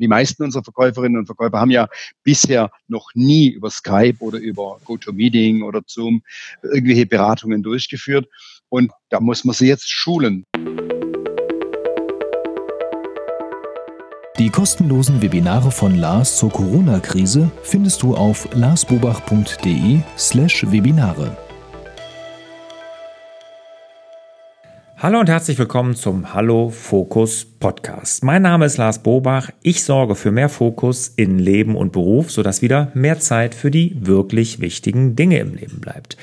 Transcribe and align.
Die 0.00 0.08
meisten 0.08 0.42
unserer 0.42 0.64
Verkäuferinnen 0.64 1.18
und 1.18 1.26
Verkäufer 1.26 1.60
haben 1.60 1.70
ja 1.70 1.88
bisher 2.24 2.70
noch 2.88 3.10
nie 3.14 3.48
über 3.48 3.70
Skype 3.70 4.16
oder 4.20 4.38
über 4.38 4.80
GoToMeeting 4.84 5.62
oder 5.62 5.82
Zoom 5.86 6.22
irgendwelche 6.62 7.06
Beratungen 7.06 7.62
durchgeführt. 7.62 8.26
Und 8.70 8.92
da 9.10 9.20
muss 9.20 9.44
man 9.44 9.54
sie 9.54 9.66
jetzt 9.66 9.90
schulen. 9.90 10.46
Die 14.38 14.48
kostenlosen 14.48 15.20
Webinare 15.20 15.70
von 15.70 15.96
Lars 15.96 16.38
zur 16.38 16.50
Corona-Krise 16.50 17.52
findest 17.62 18.02
du 18.02 18.14
auf 18.16 18.48
larsbobach.de 18.54 20.00
Hallo 25.02 25.18
und 25.18 25.30
herzlich 25.30 25.58
willkommen 25.58 25.96
zum 25.96 26.34
Hallo 26.34 26.68
Fokus 26.68 27.46
Podcast. 27.46 28.22
Mein 28.22 28.42
Name 28.42 28.66
ist 28.66 28.76
Lars 28.76 29.02
Bobach. 29.02 29.48
Ich 29.62 29.82
sorge 29.82 30.14
für 30.14 30.30
mehr 30.30 30.50
Fokus 30.50 31.08
in 31.08 31.38
Leben 31.38 31.74
und 31.74 31.90
Beruf, 31.90 32.30
sodass 32.30 32.60
wieder 32.60 32.92
mehr 32.92 33.18
Zeit 33.18 33.54
für 33.54 33.70
die 33.70 33.96
wirklich 33.98 34.60
wichtigen 34.60 35.16
Dinge 35.16 35.38
im 35.38 35.54
Leben 35.54 35.80
bleibt. 35.80 36.18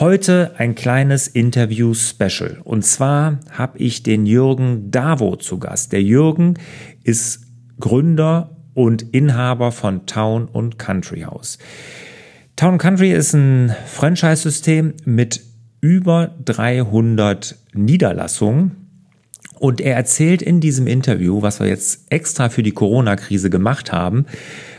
Heute 0.00 0.50
ein 0.58 0.74
kleines 0.74 1.28
Interview-Special. 1.28 2.58
Und 2.64 2.84
zwar 2.84 3.38
habe 3.52 3.78
ich 3.78 4.02
den 4.02 4.26
Jürgen 4.26 4.90
Davo 4.90 5.36
zu 5.36 5.60
Gast. 5.60 5.92
Der 5.92 6.02
Jürgen 6.02 6.54
ist 7.04 7.46
Gründer 7.78 8.56
und 8.74 9.14
Inhaber 9.14 9.70
von 9.70 10.06
Town 10.06 10.46
und 10.46 10.76
Country 10.76 11.20
House. 11.20 11.58
Town 12.56 12.78
Country 12.78 13.12
ist 13.12 13.34
ein 13.34 13.72
Franchise-System 13.86 14.94
mit 15.04 15.40
über 15.80 16.34
300 16.44 17.56
Niederlassungen. 17.72 18.88
Und 19.58 19.80
er 19.80 19.96
erzählt 19.96 20.40
in 20.40 20.60
diesem 20.60 20.86
Interview, 20.86 21.42
was 21.42 21.58
wir 21.58 21.66
jetzt 21.66 22.06
extra 22.10 22.48
für 22.48 22.62
die 22.62 22.72
Corona-Krise 22.72 23.50
gemacht 23.50 23.92
haben, 23.92 24.26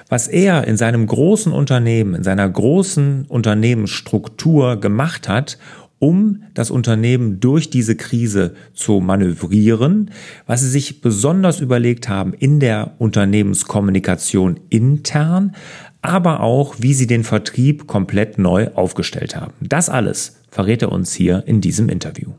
was 0.07 0.27
er 0.27 0.65
in 0.65 0.77
seinem 0.77 1.05
großen 1.05 1.51
Unternehmen, 1.51 2.15
in 2.15 2.23
seiner 2.23 2.49
großen 2.49 3.25
Unternehmensstruktur 3.27 4.79
gemacht 4.79 5.27
hat, 5.27 5.57
um 5.99 6.43
das 6.53 6.71
Unternehmen 6.71 7.41
durch 7.41 7.69
diese 7.69 7.95
Krise 7.95 8.55
zu 8.73 9.01
manövrieren, 9.01 10.11
was 10.47 10.61
sie 10.61 10.69
sich 10.69 11.01
besonders 11.01 11.59
überlegt 11.59 12.07
haben 12.07 12.33
in 12.33 12.61
der 12.61 12.95
Unternehmenskommunikation 12.99 14.61
intern, 14.69 15.55
aber 16.01 16.41
auch, 16.41 16.75
wie 16.79 16.93
sie 16.93 17.07
den 17.07 17.23
Vertrieb 17.23 17.87
komplett 17.87 18.37
neu 18.37 18.69
aufgestellt 18.75 19.35
haben. 19.35 19.53
Das 19.61 19.89
alles 19.89 20.39
verrät 20.49 20.81
er 20.81 20.91
uns 20.91 21.13
hier 21.13 21.43
in 21.45 21.61
diesem 21.61 21.89
Interview. 21.89 22.31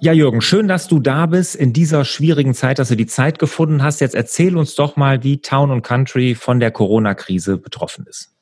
Ja, 0.00 0.12
Jürgen, 0.12 0.42
schön, 0.42 0.68
dass 0.68 0.86
du 0.86 1.00
da 1.00 1.24
bist 1.24 1.56
in 1.56 1.72
dieser 1.72 2.04
schwierigen 2.04 2.52
Zeit, 2.52 2.78
dass 2.78 2.88
du 2.88 2.94
die 2.94 3.06
Zeit 3.06 3.38
gefunden 3.38 3.82
hast. 3.82 4.02
Jetzt 4.02 4.14
erzähl 4.14 4.54
uns 4.58 4.74
doch 4.74 4.96
mal, 4.96 5.22
wie 5.22 5.38
Town 5.38 5.70
und 5.70 5.80
Country 5.80 6.34
von 6.34 6.60
der 6.60 6.70
Corona-Krise 6.70 7.56
betroffen 7.56 8.04
ist. 8.06 8.33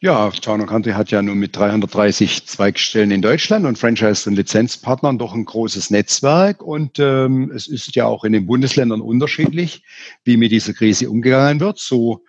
Ja, 0.00 0.30
Town 0.30 0.66
Country 0.66 0.92
hat 0.92 1.10
ja 1.10 1.22
nur 1.22 1.34
mit 1.34 1.56
330 1.56 2.46
Zweigstellen 2.46 3.10
in 3.10 3.22
Deutschland 3.22 3.64
und 3.64 3.78
Franchise- 3.78 4.28
und 4.28 4.36
Lizenzpartnern 4.36 5.16
doch 5.16 5.32
ein 5.32 5.46
großes 5.46 5.88
Netzwerk. 5.88 6.62
Und 6.62 6.98
ähm, 6.98 7.50
es 7.50 7.66
ist 7.66 7.96
ja 7.96 8.04
auch 8.04 8.22
in 8.24 8.34
den 8.34 8.44
Bundesländern 8.44 9.00
unterschiedlich, 9.00 9.84
wie 10.24 10.36
mit 10.36 10.52
dieser 10.52 10.74
Krise 10.74 11.08
umgegangen 11.08 11.60
wird. 11.60 11.78
So 11.78 12.22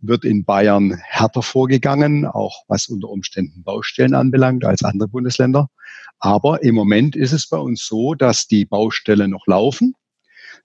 wird 0.00 0.24
in 0.24 0.44
Bayern 0.44 0.98
härter 1.00 1.42
vorgegangen, 1.42 2.26
auch 2.26 2.64
was 2.66 2.88
unter 2.88 3.08
Umständen 3.08 3.62
Baustellen 3.62 4.14
anbelangt, 4.14 4.64
als 4.64 4.82
andere 4.82 5.06
Bundesländer. 5.06 5.70
Aber 6.18 6.64
im 6.64 6.74
Moment 6.74 7.14
ist 7.14 7.32
es 7.32 7.48
bei 7.48 7.58
uns 7.58 7.86
so, 7.86 8.14
dass 8.16 8.48
die 8.48 8.64
Baustellen 8.64 9.30
noch 9.30 9.46
laufen, 9.46 9.94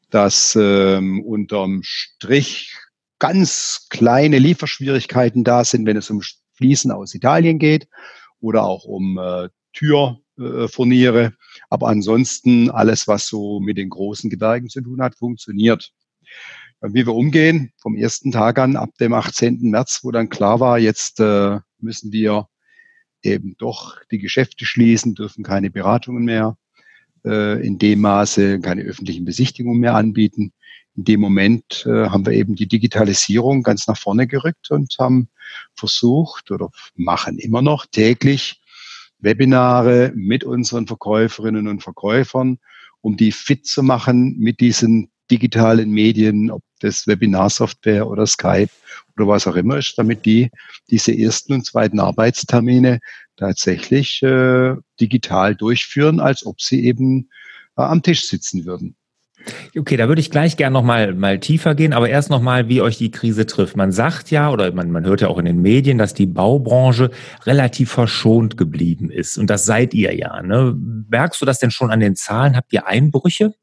dass 0.09 0.57
ähm, 0.59 1.21
unterm 1.23 1.81
Strich 1.83 2.75
ganz 3.19 3.85
kleine 3.91 4.39
Lieferschwierigkeiten 4.39 5.43
da 5.43 5.63
sind, 5.63 5.85
wenn 5.85 5.97
es 5.97 6.09
um 6.09 6.23
Fliesen 6.57 6.91
aus 6.91 7.13
Italien 7.13 7.59
geht 7.59 7.87
oder 8.39 8.63
auch 8.63 8.83
um 8.83 9.17
äh, 9.17 9.49
Türfurniere. 9.73 11.33
Aber 11.69 11.87
ansonsten 11.87 12.69
alles, 12.69 13.07
was 13.07 13.27
so 13.27 13.59
mit 13.59 13.77
den 13.77 13.89
großen 13.89 14.29
Gewerken 14.29 14.69
zu 14.69 14.81
tun 14.81 15.01
hat, 15.01 15.15
funktioniert. 15.15 15.91
Wie 16.81 17.05
wir 17.05 17.13
umgehen, 17.13 17.71
vom 17.77 17.95
ersten 17.95 18.31
Tag 18.31 18.59
an, 18.59 18.75
ab 18.75 18.89
dem 18.99 19.13
18. 19.13 19.61
März, 19.61 20.01
wo 20.03 20.11
dann 20.11 20.29
klar 20.29 20.59
war, 20.59 20.77
jetzt 20.77 21.19
äh, 21.19 21.59
müssen 21.79 22.11
wir 22.11 22.47
eben 23.23 23.55
doch 23.57 23.97
die 24.11 24.19
Geschäfte 24.19 24.65
schließen, 24.65 25.15
dürfen 25.15 25.43
keine 25.43 25.71
Beratungen 25.71 26.23
mehr 26.23 26.55
äh, 27.25 27.65
in 27.65 27.79
dem 27.79 28.01
Maße, 28.01 28.59
keine 28.59 28.83
öffentlichen 28.83 29.25
Besichtigungen 29.25 29.79
mehr 29.79 29.95
anbieten 29.95 30.53
in 30.97 31.03
dem 31.03 31.21
Moment 31.21 31.85
äh, 31.85 32.09
haben 32.09 32.25
wir 32.25 32.33
eben 32.33 32.55
die 32.55 32.67
Digitalisierung 32.67 33.61
ganz 33.61 33.87
nach 33.87 33.97
vorne 33.97 34.27
gerückt 34.27 34.71
und 34.71 34.95
haben 34.99 35.29
versucht 35.75 36.51
oder 36.51 36.69
machen 36.95 37.37
immer 37.37 37.61
noch 37.61 37.85
täglich 37.85 38.59
Webinare 39.19 40.11
mit 40.15 40.43
unseren 40.43 40.87
Verkäuferinnen 40.87 41.67
und 41.67 41.83
Verkäufern, 41.83 42.59
um 43.01 43.15
die 43.15 43.31
fit 43.31 43.65
zu 43.65 43.83
machen 43.83 44.37
mit 44.37 44.59
diesen 44.59 45.09
digitalen 45.29 45.91
Medien, 45.91 46.51
ob 46.51 46.63
das 46.79 47.07
Webinarsoftware 47.07 48.07
oder 48.07 48.25
Skype 48.25 48.69
oder 49.15 49.27
was 49.27 49.47
auch 49.47 49.55
immer 49.55 49.77
ist, 49.77 49.97
damit 49.97 50.25
die 50.25 50.49
diese 50.89 51.15
ersten 51.15 51.53
und 51.53 51.65
zweiten 51.65 51.99
Arbeitstermine 51.99 52.99
tatsächlich 53.35 54.21
äh, 54.23 54.75
digital 54.99 55.55
durchführen, 55.55 56.19
als 56.19 56.45
ob 56.45 56.61
sie 56.61 56.85
eben 56.85 57.29
äh, 57.77 57.81
am 57.81 58.01
Tisch 58.01 58.27
sitzen 58.27 58.65
würden. 58.65 58.95
Okay, 59.77 59.97
da 59.97 60.07
würde 60.07 60.21
ich 60.21 60.31
gleich 60.31 60.57
gern 60.57 60.73
nochmal 60.73 61.13
mal 61.13 61.39
tiefer 61.39 61.75
gehen, 61.75 61.93
aber 61.93 62.09
erst 62.09 62.29
nochmal, 62.29 62.67
wie 62.69 62.81
euch 62.81 62.97
die 62.97 63.11
Krise 63.11 63.45
trifft. 63.45 63.75
Man 63.75 63.91
sagt 63.91 64.31
ja, 64.31 64.49
oder 64.51 64.71
man, 64.71 64.91
man 64.91 65.05
hört 65.05 65.21
ja 65.21 65.27
auch 65.27 65.37
in 65.37 65.45
den 65.45 65.61
Medien, 65.61 65.97
dass 65.97 66.13
die 66.13 66.25
Baubranche 66.25 67.11
relativ 67.45 67.91
verschont 67.91 68.57
geblieben 68.57 69.09
ist. 69.09 69.37
Und 69.37 69.49
das 69.49 69.65
seid 69.65 69.93
ihr 69.93 70.15
ja. 70.15 70.41
Ne? 70.41 70.75
Merkst 71.09 71.41
du 71.41 71.45
das 71.45 71.59
denn 71.59 71.71
schon 71.71 71.91
an 71.91 71.99
den 71.99 72.15
Zahlen? 72.15 72.55
Habt 72.55 72.73
ihr 72.73 72.87
Einbrüche? 72.87 73.53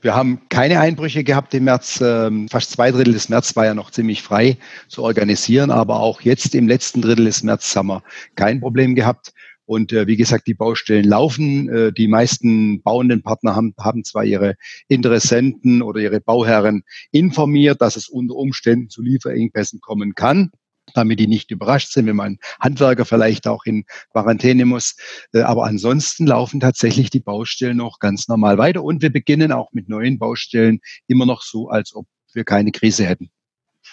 Wir 0.00 0.14
haben 0.14 0.40
keine 0.48 0.80
Einbrüche 0.80 1.24
gehabt 1.24 1.52
im 1.54 1.64
März. 1.64 2.00
Ähm, 2.02 2.48
fast 2.48 2.70
zwei 2.70 2.90
Drittel 2.90 3.12
des 3.12 3.28
März 3.28 3.54
war 3.56 3.66
ja 3.66 3.74
noch 3.74 3.90
ziemlich 3.90 4.22
frei 4.22 4.56
zu 4.88 5.02
organisieren, 5.02 5.70
aber 5.70 6.00
auch 6.00 6.22
jetzt 6.22 6.54
im 6.54 6.68
letzten 6.68 7.02
Drittel 7.02 7.26
des 7.26 7.42
März 7.42 7.76
haben 7.76 7.88
wir 7.88 8.02
kein 8.34 8.60
Problem 8.60 8.94
gehabt. 8.94 9.32
Und 9.70 9.92
äh, 9.92 10.08
wie 10.08 10.16
gesagt, 10.16 10.48
die 10.48 10.54
Baustellen 10.54 11.04
laufen. 11.04 11.68
Äh, 11.68 11.92
die 11.92 12.08
meisten 12.08 12.82
bauenden 12.82 13.22
Partner 13.22 13.54
haben, 13.54 13.72
haben 13.78 14.02
zwar 14.02 14.24
ihre 14.24 14.56
Interessenten 14.88 15.80
oder 15.80 16.00
ihre 16.00 16.20
Bauherren 16.20 16.82
informiert, 17.12 17.80
dass 17.80 17.94
es 17.94 18.08
unter 18.08 18.34
Umständen 18.34 18.88
zu 18.88 19.00
Lieferengpässen 19.00 19.80
kommen 19.80 20.16
kann 20.16 20.50
damit 20.92 21.20
die 21.20 21.28
nicht 21.28 21.52
überrascht 21.52 21.92
sind, 21.92 22.06
wenn 22.06 22.16
man 22.16 22.38
Handwerker 22.58 23.04
vielleicht 23.04 23.46
auch 23.46 23.64
in 23.64 23.84
Quarantäne 24.10 24.64
muss. 24.64 24.96
Äh, 25.32 25.42
aber 25.42 25.66
ansonsten 25.66 26.26
laufen 26.26 26.58
tatsächlich 26.58 27.10
die 27.10 27.20
Baustellen 27.20 27.76
noch 27.76 28.00
ganz 28.00 28.26
normal 28.26 28.58
weiter 28.58 28.82
und 28.82 29.00
wir 29.00 29.12
beginnen 29.12 29.52
auch 29.52 29.70
mit 29.70 29.88
neuen 29.88 30.18
Baustellen 30.18 30.80
immer 31.06 31.26
noch 31.26 31.42
so, 31.42 31.68
als 31.68 31.94
ob 31.94 32.06
wir 32.32 32.42
keine 32.42 32.72
Krise 32.72 33.06
hätten. 33.06 33.30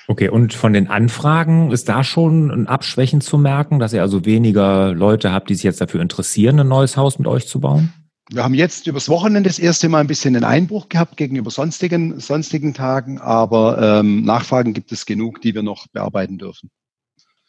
Okay, 0.07 0.29
und 0.29 0.53
von 0.53 0.73
den 0.73 0.87
Anfragen 0.87 1.71
ist 1.71 1.89
da 1.89 2.03
schon 2.03 2.49
ein 2.51 2.67
Abschwächen 2.67 3.21
zu 3.21 3.37
merken, 3.37 3.79
dass 3.79 3.93
ihr 3.93 4.01
also 4.01 4.25
weniger 4.25 4.93
Leute 4.93 5.31
habt, 5.31 5.49
die 5.49 5.55
sich 5.55 5.63
jetzt 5.63 5.81
dafür 5.81 6.01
interessieren, 6.01 6.59
ein 6.59 6.67
neues 6.67 6.95
Haus 6.95 7.19
mit 7.19 7.27
euch 7.27 7.47
zu 7.47 7.59
bauen? 7.59 7.91
Wir 8.29 8.43
haben 8.43 8.53
jetzt 8.53 8.87
übers 8.87 9.07
Wochenende 9.07 9.49
das 9.49 9.57
erste 9.57 9.87
Mal 9.87 10.01
ein 10.01 10.07
bisschen 10.07 10.35
einen 10.35 10.43
Einbruch 10.43 10.89
gehabt 10.89 11.15
gegenüber 11.15 11.49
sonstigen, 11.49 12.19
sonstigen 12.19 12.73
Tagen, 12.73 13.19
aber 13.19 13.99
ähm, 13.99 14.23
Nachfragen 14.23 14.73
gibt 14.73 14.91
es 14.91 15.05
genug, 15.05 15.41
die 15.41 15.55
wir 15.55 15.63
noch 15.63 15.87
bearbeiten 15.87 16.37
dürfen. 16.37 16.69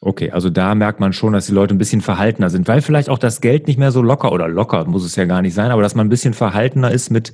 Okay, 0.01 0.31
also 0.31 0.49
da 0.49 0.77
merkt 0.77 1.01
man 1.01 1.13
schon, 1.13 1.33
dass 1.33 1.47
die 1.47 1.53
Leute 1.53 1.75
ein 1.75 1.79
bisschen 1.79 2.03
verhaltener 2.03 2.51
sind, 2.51 2.69
weil 2.69 2.83
vielleicht 2.83 3.09
auch 3.09 3.19
das 3.19 3.41
Geld 3.41 3.67
nicht 3.67 3.81
mehr 3.81 3.91
so 3.91 4.01
locker 4.01 4.31
oder 4.31 4.47
locker 4.47 4.85
muss 4.85 5.05
es 5.05 5.17
ja 5.17 5.25
gar 5.25 5.43
nicht 5.43 5.55
sein, 5.55 5.73
aber 5.73 5.83
dass 5.83 5.97
man 5.97 6.07
ein 6.07 6.11
bisschen 6.11 6.35
verhaltener 6.35 6.93
ist 6.93 7.11
mit, 7.11 7.33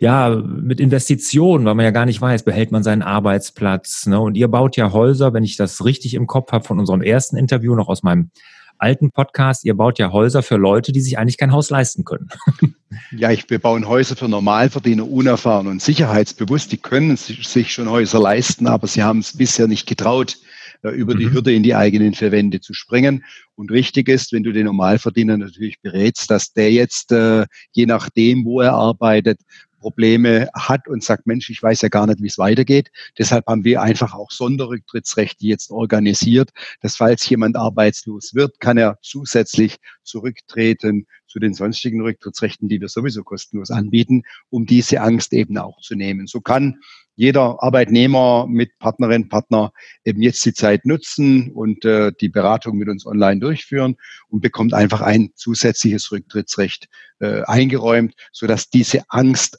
ja, 0.00 0.30
mit 0.30 0.80
Investitionen, 0.80 1.64
weil 1.64 1.76
man 1.76 1.84
ja 1.84 1.92
gar 1.92 2.06
nicht 2.06 2.20
weiß, 2.20 2.42
behält 2.42 2.72
man 2.72 2.82
seinen 2.82 3.02
Arbeitsplatz. 3.02 4.06
Ne? 4.06 4.18
Und 4.20 4.36
ihr 4.36 4.48
baut 4.48 4.76
ja 4.76 4.92
Häuser, 4.92 5.32
wenn 5.32 5.44
ich 5.44 5.56
das 5.56 5.84
richtig 5.84 6.14
im 6.14 6.26
Kopf 6.26 6.50
habe, 6.50 6.64
von 6.64 6.80
unserem 6.80 7.02
ersten 7.02 7.36
Interview 7.36 7.76
noch 7.76 7.86
aus 7.86 8.02
meinem 8.02 8.30
alten 8.78 9.12
Podcast, 9.12 9.64
ihr 9.64 9.74
baut 9.74 10.00
ja 10.00 10.10
Häuser 10.10 10.42
für 10.42 10.56
Leute, 10.56 10.90
die 10.90 11.00
sich 11.00 11.18
eigentlich 11.18 11.38
kein 11.38 11.52
Haus 11.52 11.70
leisten 11.70 12.04
können. 12.04 12.28
Ja, 13.10 13.30
ich, 13.30 13.48
wir 13.48 13.58
bauen 13.58 13.88
Häuser 13.88 14.16
für 14.16 14.28
Normalverdiener, 14.28 15.10
unerfahren 15.10 15.66
und 15.66 15.80
sicherheitsbewusst. 15.80 16.72
Die 16.72 16.76
können 16.76 17.16
sich 17.16 17.72
schon 17.72 17.88
Häuser 17.88 18.20
leisten, 18.20 18.66
aber 18.66 18.86
sie 18.86 19.02
haben 19.02 19.20
es 19.20 19.34
bisher 19.34 19.66
nicht 19.66 19.86
getraut 19.86 20.36
äh, 20.82 20.90
über 20.90 21.14
die 21.14 21.26
mhm. 21.26 21.34
Hürde 21.34 21.52
in 21.52 21.62
die 21.62 21.74
eigenen 21.74 22.14
vier 22.14 22.32
Wände 22.32 22.60
zu 22.60 22.74
springen. 22.74 23.24
Und 23.54 23.70
richtig 23.70 24.08
ist, 24.08 24.32
wenn 24.32 24.42
du 24.42 24.52
den 24.52 24.66
Normalverdiener 24.66 25.36
natürlich 25.36 25.80
berätst, 25.80 26.30
dass 26.30 26.52
der 26.52 26.72
jetzt, 26.72 27.12
äh, 27.12 27.46
je 27.72 27.86
nachdem, 27.86 28.44
wo 28.44 28.60
er 28.60 28.72
arbeitet, 28.72 29.40
Probleme 29.82 30.48
hat 30.54 30.88
und 30.88 31.02
sagt, 31.02 31.26
Mensch, 31.26 31.50
ich 31.50 31.62
weiß 31.62 31.82
ja 31.82 31.88
gar 31.88 32.06
nicht, 32.06 32.22
wie 32.22 32.28
es 32.28 32.38
weitergeht. 32.38 32.90
Deshalb 33.18 33.46
haben 33.46 33.64
wir 33.64 33.82
einfach 33.82 34.14
auch 34.14 34.30
Sonderrücktrittsrechte 34.30 35.44
jetzt 35.44 35.70
organisiert, 35.70 36.50
dass 36.80 36.96
falls 36.96 37.28
jemand 37.28 37.56
arbeitslos 37.56 38.32
wird, 38.34 38.60
kann 38.60 38.78
er 38.78 38.98
zusätzlich 39.02 39.76
zurücktreten 40.04 41.06
zu 41.32 41.38
den 41.38 41.54
sonstigen 41.54 42.02
Rücktrittsrechten, 42.02 42.68
die 42.68 42.80
wir 42.80 42.88
sowieso 42.88 43.24
kostenlos 43.24 43.70
anbieten, 43.70 44.24
um 44.50 44.66
diese 44.66 45.00
Angst 45.00 45.32
eben 45.32 45.56
auch 45.56 45.80
zu 45.80 45.94
nehmen. 45.94 46.26
So 46.26 46.42
kann 46.42 46.80
jeder 47.14 47.62
Arbeitnehmer 47.62 48.46
mit 48.46 48.78
Partnerin, 48.78 49.30
Partner 49.30 49.72
eben 50.04 50.20
jetzt 50.20 50.44
die 50.44 50.52
Zeit 50.52 50.84
nutzen 50.84 51.50
und 51.52 51.84
äh, 51.86 52.12
die 52.20 52.28
Beratung 52.28 52.76
mit 52.76 52.88
uns 52.88 53.06
online 53.06 53.40
durchführen 53.40 53.96
und 54.28 54.40
bekommt 54.40 54.74
einfach 54.74 55.00
ein 55.00 55.30
zusätzliches 55.34 56.12
Rücktrittsrecht 56.12 56.88
äh, 57.20 57.42
eingeräumt, 57.44 58.14
sodass 58.30 58.68
diese 58.68 59.02
Angst 59.08 59.56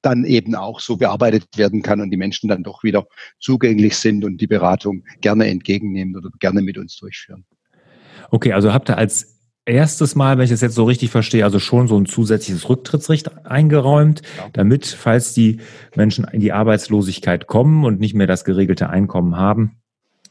dann 0.00 0.24
eben 0.24 0.54
auch 0.54 0.80
so 0.80 0.96
bearbeitet 0.96 1.44
werden 1.56 1.82
kann 1.82 2.00
und 2.00 2.10
die 2.10 2.16
Menschen 2.16 2.48
dann 2.48 2.62
doch 2.62 2.82
wieder 2.82 3.06
zugänglich 3.40 3.96
sind 3.96 4.24
und 4.24 4.40
die 4.40 4.46
Beratung 4.46 5.04
gerne 5.20 5.48
entgegennehmen 5.48 6.16
oder 6.16 6.30
gerne 6.38 6.62
mit 6.62 6.78
uns 6.78 6.96
durchführen. 6.96 7.44
Okay, 8.30 8.52
also 8.52 8.72
habt 8.72 8.88
ihr 8.90 8.96
als 8.96 9.37
erstes 9.68 10.14
Mal, 10.14 10.38
wenn 10.38 10.44
ich 10.44 10.50
das 10.50 10.60
jetzt 10.60 10.74
so 10.74 10.84
richtig 10.84 11.10
verstehe, 11.10 11.44
also 11.44 11.58
schon 11.58 11.88
so 11.88 11.96
ein 11.98 12.06
zusätzliches 12.06 12.68
Rücktrittsrecht 12.68 13.46
eingeräumt, 13.46 14.22
ja. 14.38 14.48
damit, 14.52 14.86
falls 14.86 15.34
die 15.34 15.60
Menschen 15.94 16.26
in 16.32 16.40
die 16.40 16.52
Arbeitslosigkeit 16.52 17.46
kommen 17.46 17.84
und 17.84 18.00
nicht 18.00 18.14
mehr 18.14 18.26
das 18.26 18.44
geregelte 18.44 18.90
Einkommen 18.90 19.36
haben, 19.36 19.76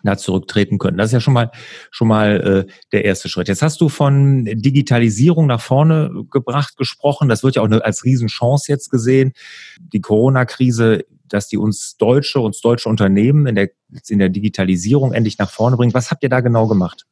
da 0.03 0.17
zurücktreten 0.17 0.77
können. 0.77 0.97
Das 0.97 1.07
ist 1.07 1.13
ja 1.13 1.19
schon 1.19 1.33
mal 1.33 1.51
schon 1.91 2.07
mal 2.07 2.65
äh, 2.67 2.71
der 2.91 3.05
erste 3.05 3.29
Schritt. 3.29 3.47
Jetzt 3.47 3.61
hast 3.61 3.81
du 3.81 3.89
von 3.89 4.45
Digitalisierung 4.45 5.47
nach 5.47 5.61
vorne 5.61 6.11
gebracht 6.31 6.77
gesprochen. 6.77 7.29
Das 7.29 7.43
wird 7.43 7.55
ja 7.55 7.61
auch 7.61 7.67
eine, 7.67 7.83
als 7.83 8.03
Riesenchance 8.03 8.71
jetzt 8.71 8.89
gesehen. 8.89 9.33
Die 9.79 10.01
Corona-Krise, 10.01 11.05
dass 11.27 11.47
die 11.47 11.57
uns 11.57 11.97
deutsche 11.97 12.39
uns 12.39 12.61
deutsche 12.61 12.89
Unternehmen 12.89 13.47
in 13.47 13.55
der 13.55 13.69
in 14.07 14.19
der 14.19 14.29
Digitalisierung 14.29 15.13
endlich 15.13 15.37
nach 15.37 15.49
vorne 15.49 15.77
bringt. 15.77 15.93
Was 15.93 16.11
habt 16.11 16.23
ihr 16.23 16.29
da 16.29 16.41
genau 16.41 16.67
gemacht? 16.67 17.06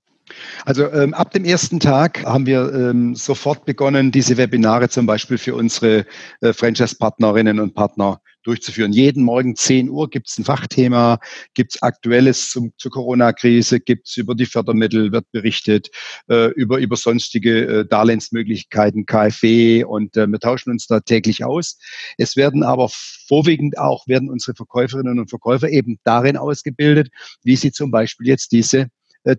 Also 0.66 0.92
ähm, 0.92 1.14
ab 1.14 1.32
dem 1.32 1.46
ersten 1.46 1.80
Tag 1.80 2.24
haben 2.24 2.46
wir 2.46 2.74
ähm, 2.74 3.16
sofort 3.16 3.66
begonnen, 3.66 4.12
diese 4.12 4.38
Webinare 4.38 4.90
zum 4.90 5.06
Beispiel 5.06 5.38
für 5.38 5.56
unsere 5.56 6.06
äh, 6.42 6.54
Franchise-Partnerinnen 6.54 7.60
und 7.60 7.74
Partner 7.74 8.20
durchzuführen. 8.46 8.94
Jeden 8.94 9.24
Morgen 9.24 9.56
10 9.56 9.90
Uhr 9.90 10.10
gibt 10.10 10.30
es 10.30 10.38
ein 10.38 10.46
Fachthema, 10.46 11.20
gibt 11.54 11.76
es 11.76 11.82
Aktuelles 11.82 12.50
zum, 12.50 12.72
zur 12.78 12.92
Corona-Krise, 12.92 13.80
gibt 13.80 14.08
es 14.08 14.18
über 14.18 14.36
die 14.36 14.46
Fördermittel, 14.46 15.12
wird 15.12 15.30
berichtet, 15.32 15.90
äh, 16.30 16.52
über, 16.52 16.78
über 16.78 16.96
sonstige 16.96 17.66
äh, 17.66 17.86
Darlehensmöglichkeiten, 17.86 19.06
KfW 19.06 19.84
und 19.84 20.16
äh, 20.16 20.28
wir 20.28 20.40
tauschen 20.40 20.72
uns 20.72 20.88
da 20.88 21.00
täglich 21.00 21.44
aus. 21.44 21.78
Es 22.18 22.36
werden 22.36 22.64
aber 22.64 22.90
vorwiegend 22.90 23.78
auch, 23.78 24.08
werden 24.08 24.30
unsere 24.30 24.56
Verkäuferinnen 24.56 25.20
und 25.20 25.30
Verkäufer 25.30 25.70
eben 25.70 26.00
darin 26.04 26.38
ausgebildet, 26.38 27.10
wie 27.44 27.56
sie 27.56 27.72
zum 27.72 27.92
Beispiel 27.92 28.28
jetzt 28.28 28.52
diese 28.52 28.90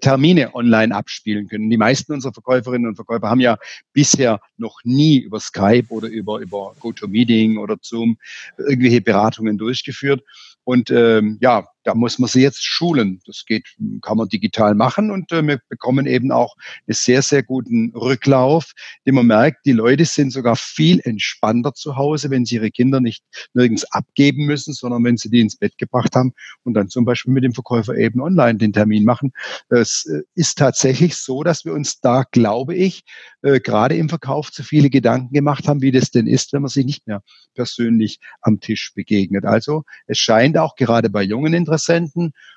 Termine 0.00 0.55
online 0.55 0.94
abspielen 0.94 1.49
können. 1.49 1.71
Die 1.71 1.77
meisten 1.77 2.12
unserer 2.12 2.33
Verkäuferinnen 2.33 2.88
und 2.88 2.97
Verkäufer 2.97 3.29
haben 3.29 3.41
ja 3.41 3.56
bisher 3.93 4.41
noch 4.56 4.81
nie 4.85 5.19
über 5.19 5.38
Skype 5.41 5.87
oder 5.91 6.09
über, 6.09 6.38
über 6.38 6.75
GoToMeeting 6.81 7.59
oder 7.59 7.77
Zoom 7.81 8.19
irgendwelche 8.59 9.00
Beratungen 9.00 9.59
durchgeführt. 9.59 10.23
Und 10.65 10.91
ähm, 10.91 11.38
ja, 11.41 11.69
da 11.87 11.94
muss 11.94 12.19
man 12.19 12.29
sie 12.29 12.43
jetzt 12.43 12.65
schulen. 12.65 13.21
Das 13.27 13.44
geht, 13.47 13.65
kann 14.03 14.17
man 14.19 14.29
digital 14.29 14.75
machen 14.75 15.12
und 15.12 15.31
äh, 15.31 15.47
wir 15.47 15.61
bekommen 15.69 16.06
eben 16.06 16.33
auch 16.33 16.56
einen 16.87 16.94
sehr, 16.94 17.23
sehr 17.23 17.44
guten 17.44 17.93
Rücklauf, 17.94 18.73
den 19.06 19.15
man 19.15 19.27
merkt, 19.27 19.65
die 19.67 19.73
Leute 19.73 20.05
sind 20.05 20.33
sogar 20.33 20.56
viel 20.56 21.00
entspannter 21.05 21.75
zu 21.75 21.97
Hause, 21.97 22.31
wenn 22.31 22.44
sie 22.44 22.56
ihre 22.56 22.73
Kinder 22.73 23.00
nicht 23.00 23.23
nirgends 23.55 23.85
abgeben 23.93 24.47
müssen, 24.47 24.73
sondern 24.73 25.05
wenn 25.05 25.17
sie 25.17 25.31
die 25.31 25.41
ins 25.41 25.56
Bett 25.56 25.79
gebracht 25.79 26.17
haben 26.17 26.33
und 26.65 26.75
dann 26.75 26.88
zum 26.88 27.05
Beispiel 27.05 27.33
mit 27.33 27.44
dem 27.44 27.55
Verkäufer 27.55 27.94
eben 27.94 28.21
online 28.21 28.59
den 28.59 28.73
Termin 28.73 29.05
machen. 29.05 29.32
Es 29.69 30.06
äh, 30.06 30.23
ist 30.35 30.59
tatsächlich 30.59 31.15
so, 31.15 31.44
dass 31.44 31.65
wir 31.65 31.73
uns 31.73 32.00
da, 32.00 32.25
glaube 32.32 32.75
ich, 32.75 33.05
äh, 33.43 33.61
gerade 33.61 33.97
im 33.97 34.09
Verkauf 34.09 34.50
zu 34.50 34.65
viele 34.65 34.91
Gedanken 34.91 35.32
gemacht 35.32 35.69
haben, 35.69 35.82
wie 35.82 35.93
das 35.93 36.11
denn 36.11 36.27
ist, 36.27 36.53
wenn 36.53 36.62
man 36.62 36.69
sich 36.69 36.85
nicht 36.85 37.06
mehr 37.06 37.23
persönlich 37.55 38.19
am 38.41 38.59
Tisch 38.59 38.93
begegnet. 38.93 39.44
Also 39.44 39.85
es 40.09 40.19
scheint 40.19 40.59
auch 40.59 40.75
gerade 40.75 41.11
bei 41.11 41.23
jungen 41.23 41.55
Interessenten 41.55 41.75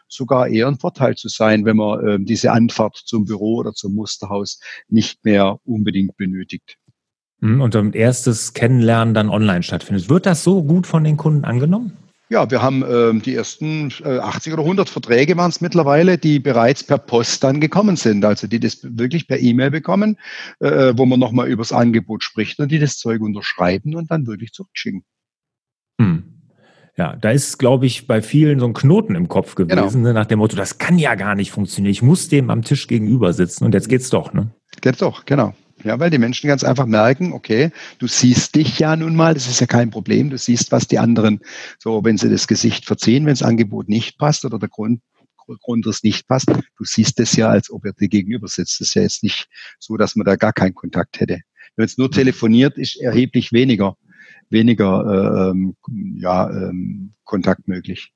sogar 0.07 0.48
eher 0.48 0.68
ein 0.68 0.80
Vorteil 0.80 1.16
zu 1.16 1.30
sein, 1.30 1.66
wenn 1.66 1.77
man 1.77 2.07
äh, 2.07 2.18
diese 2.19 2.51
Anfahrt 2.51 2.98
zum 2.98 3.25
Büro 3.25 3.57
oder 3.57 3.74
zum 3.74 3.94
Musterhaus 3.94 4.60
nicht 4.88 5.24
mehr 5.24 5.60
unbedingt 5.63 6.18
benötigt. 6.18 6.77
Mhm, 7.42 7.62
und 7.62 7.75
ein 7.75 7.94
erstes 7.94 8.54
Kennenlernen 8.54 9.13
dann 9.13 9.30
online 9.30 9.63
stattfindet. 9.63 10.10
Wird 10.10 10.25
das 10.25 10.44
so 10.44 10.63
gut 10.63 10.88
von 10.88 11.04
den 11.04 11.18
Kunden 11.18 11.45
angenommen? 11.45 11.98
Ja, 12.31 12.51
wir 12.51 12.62
haben 12.62 12.83
ähm, 12.88 13.24
die 13.24 13.33
ersten 13.33 13.92
äh, 14.04 14.19
80 14.19 14.54
oder 14.54 14.62
100 14.62 14.88
Verträge 14.88 15.36
waren 15.36 15.50
es 15.50 15.62
mittlerweile, 15.62 16.19
die 16.19 16.38
bereits 16.39 16.83
per 16.83 17.00
Post 17.00 17.44
dann 17.44 17.60
gekommen 17.60 17.95
sind. 17.95 18.24
Also 18.24 18.45
die 18.45 18.60
das 18.60 18.81
wirklich 18.83 19.27
per 19.27 19.39
E-Mail 19.39 19.72
bekommen, 19.72 20.15
äh, 20.60 20.94
wo 20.95 21.07
man 21.07 21.19
nochmal 21.19 21.48
übers 21.48 21.72
Angebot 21.72 22.24
spricht 22.24 22.60
und 22.60 22.72
die 22.72 22.77
das 22.77 22.98
Zeug 22.98 23.22
unterschreiben 23.22 23.95
und 23.95 24.12
dann 24.12 24.27
wirklich 24.27 24.51
zurückschicken. 24.51 25.04
Hm. 26.00 26.38
Ja, 27.00 27.16
da 27.16 27.31
ist, 27.31 27.60
glaube 27.60 27.86
ich, 27.86 28.07
bei 28.07 28.22
vielen 28.22 28.60
so 28.60 28.66
ein 28.66 28.74
Knoten 28.74 29.16
im 29.16 29.30
Kopf 29.30 29.56
gewesen, 29.56 30.04
genau. 30.04 30.12
nach 30.12 30.25
dem 30.25 30.40
Motto, 30.40 30.57
das 30.57 30.80
kann 30.80 31.00
ja 31.00 31.16
gar 31.16 31.34
nicht 31.34 31.50
funktionieren. 31.50 31.94
Ich 31.94 32.01
muss 32.01 32.28
dem 32.28 32.50
am 32.50 32.62
Tisch 32.62 32.88
gegenüber 32.88 33.31
sitzen 33.31 33.63
und 33.63 33.74
jetzt 33.74 33.88
geht's 33.88 34.10
doch, 34.10 34.34
ne? 34.34 34.51
Geht's 34.81 34.98
doch, 34.98 35.24
genau. 35.24 35.54
Ja, 35.86 35.98
weil 36.01 36.10
die 36.10 36.18
Menschen 36.18 36.50
ganz 36.50 36.66
einfach 36.66 36.88
merken, 36.88 37.31
okay, 37.31 37.72
du 38.00 38.07
siehst 38.07 38.54
dich 38.56 38.80
ja 38.80 38.98
nun 38.98 39.16
mal, 39.16 39.34
das 39.34 39.48
ist 39.48 39.62
ja 39.62 39.66
kein 39.66 39.92
Problem, 39.92 40.30
du 40.30 40.38
siehst, 40.38 40.74
was 40.74 40.90
die 40.90 41.00
anderen, 41.00 41.40
so 41.78 42.04
wenn 42.04 42.18
sie 42.18 42.30
das 42.30 42.50
Gesicht 42.50 42.84
verziehen, 42.86 43.25
wenn 43.25 43.31
das 43.31 43.44
Angebot 43.44 43.88
nicht 43.88 44.18
passt 44.18 44.44
oder 44.44 44.60
der 44.60 44.68
Grund, 44.68 45.00
Grundriss 45.62 46.04
nicht 46.04 46.28
passt, 46.28 46.50
du 46.50 46.84
siehst 46.84 47.18
es 47.22 47.34
ja, 47.38 47.48
als 47.48 47.72
ob 47.72 47.86
er 47.86 47.94
dir 47.94 48.10
gegenüber 48.10 48.50
sitzt. 48.50 48.81
Das 48.81 48.90
ist 48.90 48.96
ja 48.96 49.04
jetzt 49.04 49.24
nicht 49.24 49.48
so, 49.80 49.96
dass 49.96 50.18
man 50.18 50.25
da 50.25 50.36
gar 50.36 50.51
keinen 50.51 50.75
Kontakt 50.75 51.22
hätte. 51.22 51.40
Wenn 51.78 51.86
es 51.86 51.98
nur 51.98 52.12
telefoniert, 52.12 52.78
ist 52.78 52.98
erheblich 52.98 53.54
weniger, 53.54 53.96
weniger 54.50 55.06
äh, 55.06 55.50
ähm, 55.51 55.75
ja, 56.19 56.50
ähm, 56.50 57.13
Kontakt 57.24 57.68
möglich. 57.68 58.12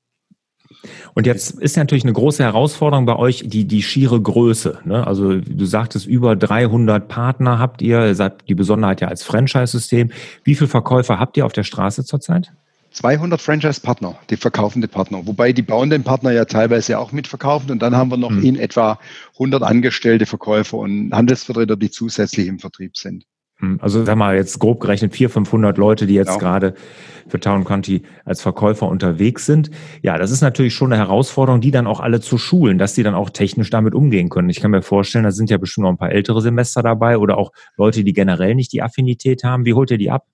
Und 1.14 1.26
jetzt 1.26 1.58
ist 1.60 1.76
natürlich 1.76 2.04
eine 2.04 2.12
große 2.12 2.42
Herausforderung 2.42 3.06
bei 3.06 3.16
euch 3.16 3.44
die, 3.46 3.64
die 3.66 3.82
schiere 3.82 4.20
Größe. 4.20 4.80
Ne? 4.84 5.06
Also 5.06 5.38
du 5.38 5.64
sagtest, 5.64 6.06
über 6.06 6.36
300 6.36 7.06
Partner 7.06 7.58
habt 7.58 7.82
ihr, 7.82 8.06
ihr 8.06 8.14
seid 8.14 8.48
die 8.48 8.54
Besonderheit 8.54 9.00
ja 9.00 9.08
als 9.08 9.22
Franchise-System. 9.22 10.10
Wie 10.42 10.54
viele 10.54 10.68
Verkäufer 10.68 11.18
habt 11.18 11.36
ihr 11.36 11.46
auf 11.46 11.52
der 11.52 11.64
Straße 11.64 12.04
zurzeit? 12.04 12.52
200 12.92 13.40
Franchise-Partner, 13.40 14.16
die 14.30 14.36
verkaufende 14.36 14.86
Partner, 14.86 15.26
wobei 15.26 15.52
die 15.52 15.62
bauenden 15.62 16.04
Partner 16.04 16.30
ja 16.30 16.44
teilweise 16.44 16.98
auch 16.98 17.10
mitverkaufen 17.10 17.72
und 17.72 17.82
dann 17.82 17.96
haben 17.96 18.08
wir 18.10 18.16
noch 18.16 18.30
hm. 18.30 18.44
in 18.44 18.56
etwa 18.56 19.00
100 19.34 19.64
angestellte 19.64 20.26
Verkäufer 20.26 20.78
und 20.78 21.12
Handelsvertreter, 21.12 21.76
die 21.76 21.90
zusätzlich 21.90 22.46
im 22.46 22.60
Vertrieb 22.60 22.96
sind. 22.96 23.24
Hm, 23.58 23.78
also 23.80 24.04
sag 24.04 24.16
mal 24.16 24.34
jetzt 24.34 24.58
grob 24.58 24.80
gerechnet 24.80 25.14
400, 25.14 25.46
500 25.46 25.78
Leute, 25.78 26.06
die 26.06 26.14
jetzt 26.14 26.28
genau. 26.28 26.38
gerade 26.38 26.74
für 27.28 27.40
Town 27.40 27.64
County 27.64 28.02
als 28.24 28.42
Verkäufer 28.42 28.88
unterwegs 28.88 29.46
sind. 29.46 29.70
Ja, 30.02 30.18
das 30.18 30.30
ist 30.30 30.40
natürlich 30.40 30.74
schon 30.74 30.92
eine 30.92 31.00
Herausforderung, 31.00 31.60
die 31.60 31.70
dann 31.70 31.86
auch 31.86 32.00
alle 32.00 32.20
zu 32.20 32.36
schulen, 32.36 32.78
dass 32.78 32.94
die 32.94 33.02
dann 33.02 33.14
auch 33.14 33.30
technisch 33.30 33.70
damit 33.70 33.94
umgehen 33.94 34.28
können. 34.28 34.50
Ich 34.50 34.60
kann 34.60 34.70
mir 34.70 34.82
vorstellen, 34.82 35.24
da 35.24 35.30
sind 35.30 35.50
ja 35.50 35.58
bestimmt 35.58 35.84
noch 35.84 35.90
ein 35.90 35.98
paar 35.98 36.12
ältere 36.12 36.42
Semester 36.42 36.82
dabei 36.82 37.18
oder 37.18 37.38
auch 37.38 37.52
Leute, 37.76 38.04
die 38.04 38.12
generell 38.12 38.54
nicht 38.54 38.72
die 38.72 38.82
Affinität 38.82 39.44
haben. 39.44 39.64
Wie 39.64 39.74
holt 39.74 39.90
ihr 39.90 39.98
die 39.98 40.10
ab? 40.10 40.26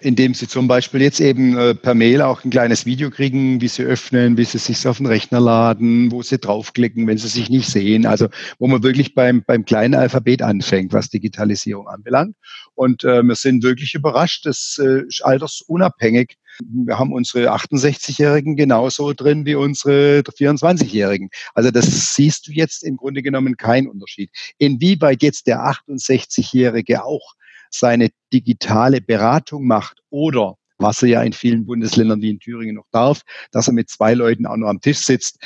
Indem 0.00 0.34
sie 0.34 0.46
zum 0.46 0.68
Beispiel 0.68 1.02
jetzt 1.02 1.20
eben 1.20 1.56
äh, 1.56 1.74
per 1.74 1.94
Mail 1.94 2.22
auch 2.22 2.44
ein 2.44 2.50
kleines 2.50 2.86
Video 2.86 3.10
kriegen, 3.10 3.60
wie 3.60 3.68
sie 3.68 3.82
öffnen, 3.82 4.36
wie 4.36 4.44
sie 4.44 4.58
sich 4.58 4.86
auf 4.86 4.98
den 4.98 5.06
Rechner 5.06 5.40
laden, 5.40 6.10
wo 6.12 6.22
sie 6.22 6.38
draufklicken, 6.38 7.06
wenn 7.06 7.18
sie 7.18 7.28
sich 7.28 7.48
nicht 7.48 7.68
sehen. 7.68 8.06
Also 8.06 8.28
wo 8.58 8.66
man 8.66 8.82
wirklich 8.82 9.14
beim, 9.14 9.42
beim 9.46 9.64
kleinen 9.64 9.94
Alphabet 9.94 10.42
anfängt, 10.42 10.92
was 10.92 11.08
Digitalisierung 11.08 11.88
anbelangt. 11.88 12.36
Und 12.74 13.04
äh, 13.04 13.22
wir 13.22 13.34
sind 13.34 13.62
wirklich 13.62 13.94
überrascht, 13.94 14.46
das 14.46 14.78
äh, 14.82 15.02
ist 15.06 15.24
altersunabhängig. 15.24 16.36
Wir 16.60 16.98
haben 16.98 17.12
unsere 17.12 17.52
68-Jährigen 17.52 18.56
genauso 18.56 19.12
drin 19.12 19.44
wie 19.44 19.56
unsere 19.56 20.20
24-Jährigen. 20.20 21.30
Also 21.54 21.70
das 21.70 22.14
siehst 22.14 22.46
du 22.46 22.52
jetzt 22.52 22.84
im 22.84 22.96
Grunde 22.96 23.22
genommen 23.22 23.56
keinen 23.56 23.88
Unterschied. 23.88 24.30
Inwieweit 24.58 25.22
jetzt 25.22 25.46
der 25.46 25.60
68-Jährige 25.60 27.04
auch 27.04 27.34
seine 27.74 28.10
digitale 28.32 29.00
Beratung 29.00 29.66
macht 29.66 30.00
oder 30.10 30.56
was 30.78 31.02
er 31.02 31.08
ja 31.08 31.22
in 31.22 31.32
vielen 31.32 31.66
Bundesländern 31.66 32.20
wie 32.22 32.30
in 32.30 32.40
Thüringen 32.40 32.76
noch 32.76 32.88
darf, 32.90 33.22
dass 33.52 33.68
er 33.68 33.74
mit 33.74 33.90
zwei 33.90 34.14
Leuten 34.14 34.46
auch 34.46 34.56
noch 34.56 34.68
am 34.68 34.80
Tisch 34.80 34.98
sitzt. 34.98 35.38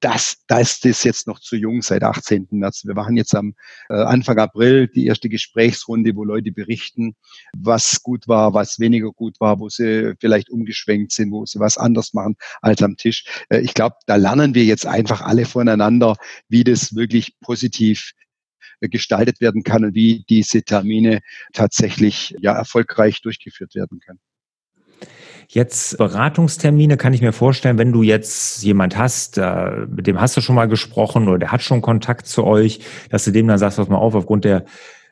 Das, 0.00 0.36
das 0.48 0.84
ist 0.84 1.04
jetzt 1.04 1.26
noch 1.26 1.40
zu 1.40 1.56
jung 1.56 1.80
seit 1.80 2.02
18. 2.02 2.48
März. 2.50 2.84
Wir 2.84 2.94
machen 2.94 3.16
jetzt 3.16 3.34
am 3.34 3.54
äh, 3.88 3.94
Anfang 3.94 4.38
April 4.38 4.86
die 4.86 5.06
erste 5.06 5.30
Gesprächsrunde, 5.30 6.14
wo 6.14 6.24
Leute 6.24 6.52
berichten, 6.52 7.16
was 7.56 8.02
gut 8.02 8.28
war, 8.28 8.52
was 8.52 8.78
weniger 8.78 9.12
gut 9.12 9.40
war, 9.40 9.60
wo 9.60 9.70
sie 9.70 10.12
vielleicht 10.20 10.50
umgeschwenkt 10.50 11.12
sind, 11.12 11.32
wo 11.32 11.46
sie 11.46 11.58
was 11.58 11.78
anders 11.78 12.12
machen 12.12 12.36
als 12.60 12.82
am 12.82 12.98
Tisch. 12.98 13.24
Äh, 13.48 13.60
ich 13.60 13.72
glaube, 13.72 13.96
da 14.04 14.16
lernen 14.16 14.54
wir 14.54 14.64
jetzt 14.64 14.86
einfach 14.86 15.22
alle 15.22 15.46
voneinander, 15.46 16.16
wie 16.48 16.64
das 16.64 16.94
wirklich 16.94 17.40
positiv 17.40 18.12
gestaltet 18.80 19.40
werden 19.40 19.62
kann 19.62 19.84
und 19.84 19.94
wie 19.94 20.24
diese 20.28 20.62
Termine 20.62 21.20
tatsächlich 21.52 22.34
ja 22.40 22.52
erfolgreich 22.52 23.22
durchgeführt 23.22 23.74
werden 23.74 24.00
können. 24.00 24.20
Jetzt 25.48 25.98
Beratungstermine 25.98 26.96
kann 26.96 27.12
ich 27.12 27.20
mir 27.20 27.32
vorstellen, 27.32 27.78
wenn 27.78 27.92
du 27.92 28.02
jetzt 28.02 28.62
jemand 28.62 28.96
hast, 28.96 29.38
äh, 29.38 29.86
mit 29.88 30.06
dem 30.06 30.20
hast 30.20 30.36
du 30.36 30.40
schon 30.40 30.54
mal 30.54 30.68
gesprochen 30.68 31.28
oder 31.28 31.38
der 31.38 31.52
hat 31.52 31.62
schon 31.62 31.82
Kontakt 31.82 32.26
zu 32.26 32.44
euch, 32.44 32.80
dass 33.10 33.24
du 33.24 33.30
dem 33.30 33.46
dann 33.46 33.58
sagst, 33.58 33.76
pass 33.76 33.88
mal 33.88 33.96
auf, 33.96 34.14
aufgrund 34.14 34.44
der 34.44 34.64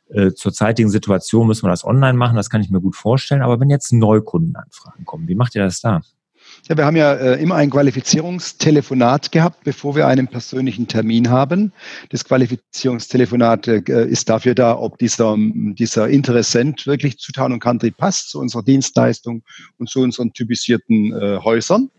äh, 0.08 0.32
zur 0.32 0.52
zeitigen 0.52 0.90
Situation 0.90 1.46
müssen 1.46 1.64
wir 1.64 1.70
das 1.70 1.84
online 1.84 2.14
machen, 2.14 2.36
das 2.36 2.50
kann 2.50 2.62
ich 2.62 2.70
mir 2.70 2.80
gut 2.80 2.96
vorstellen. 2.96 3.42
Aber 3.42 3.60
wenn 3.60 3.70
jetzt 3.70 3.92
Neukundenanfragen 3.92 5.04
kommen, 5.04 5.28
wie 5.28 5.34
macht 5.34 5.54
ihr 5.54 5.62
das 5.62 5.80
da? 5.80 6.00
Ja, 6.68 6.76
wir 6.76 6.86
haben 6.86 6.96
ja 6.96 7.14
äh, 7.14 7.42
immer 7.42 7.56
ein 7.56 7.70
Qualifizierungstelefonat 7.70 9.32
gehabt, 9.32 9.64
bevor 9.64 9.96
wir 9.96 10.06
einen 10.06 10.28
persönlichen 10.28 10.86
Termin 10.86 11.28
haben. 11.28 11.72
Das 12.10 12.24
Qualifizierungstelefonat 12.24 13.66
äh, 13.66 14.06
ist 14.06 14.28
dafür 14.28 14.54
da, 14.54 14.78
ob 14.78 14.96
dieser, 14.98 15.36
dieser 15.36 16.08
Interessent 16.08 16.86
wirklich 16.86 17.18
zu 17.18 17.32
Town 17.32 17.58
Country 17.58 17.90
passt, 17.90 18.30
zu 18.30 18.38
unserer 18.38 18.62
Dienstleistung 18.62 19.42
und 19.78 19.90
zu 19.90 20.02
unseren 20.02 20.32
typisierten 20.32 21.12
äh, 21.12 21.38
Häusern. 21.42 21.90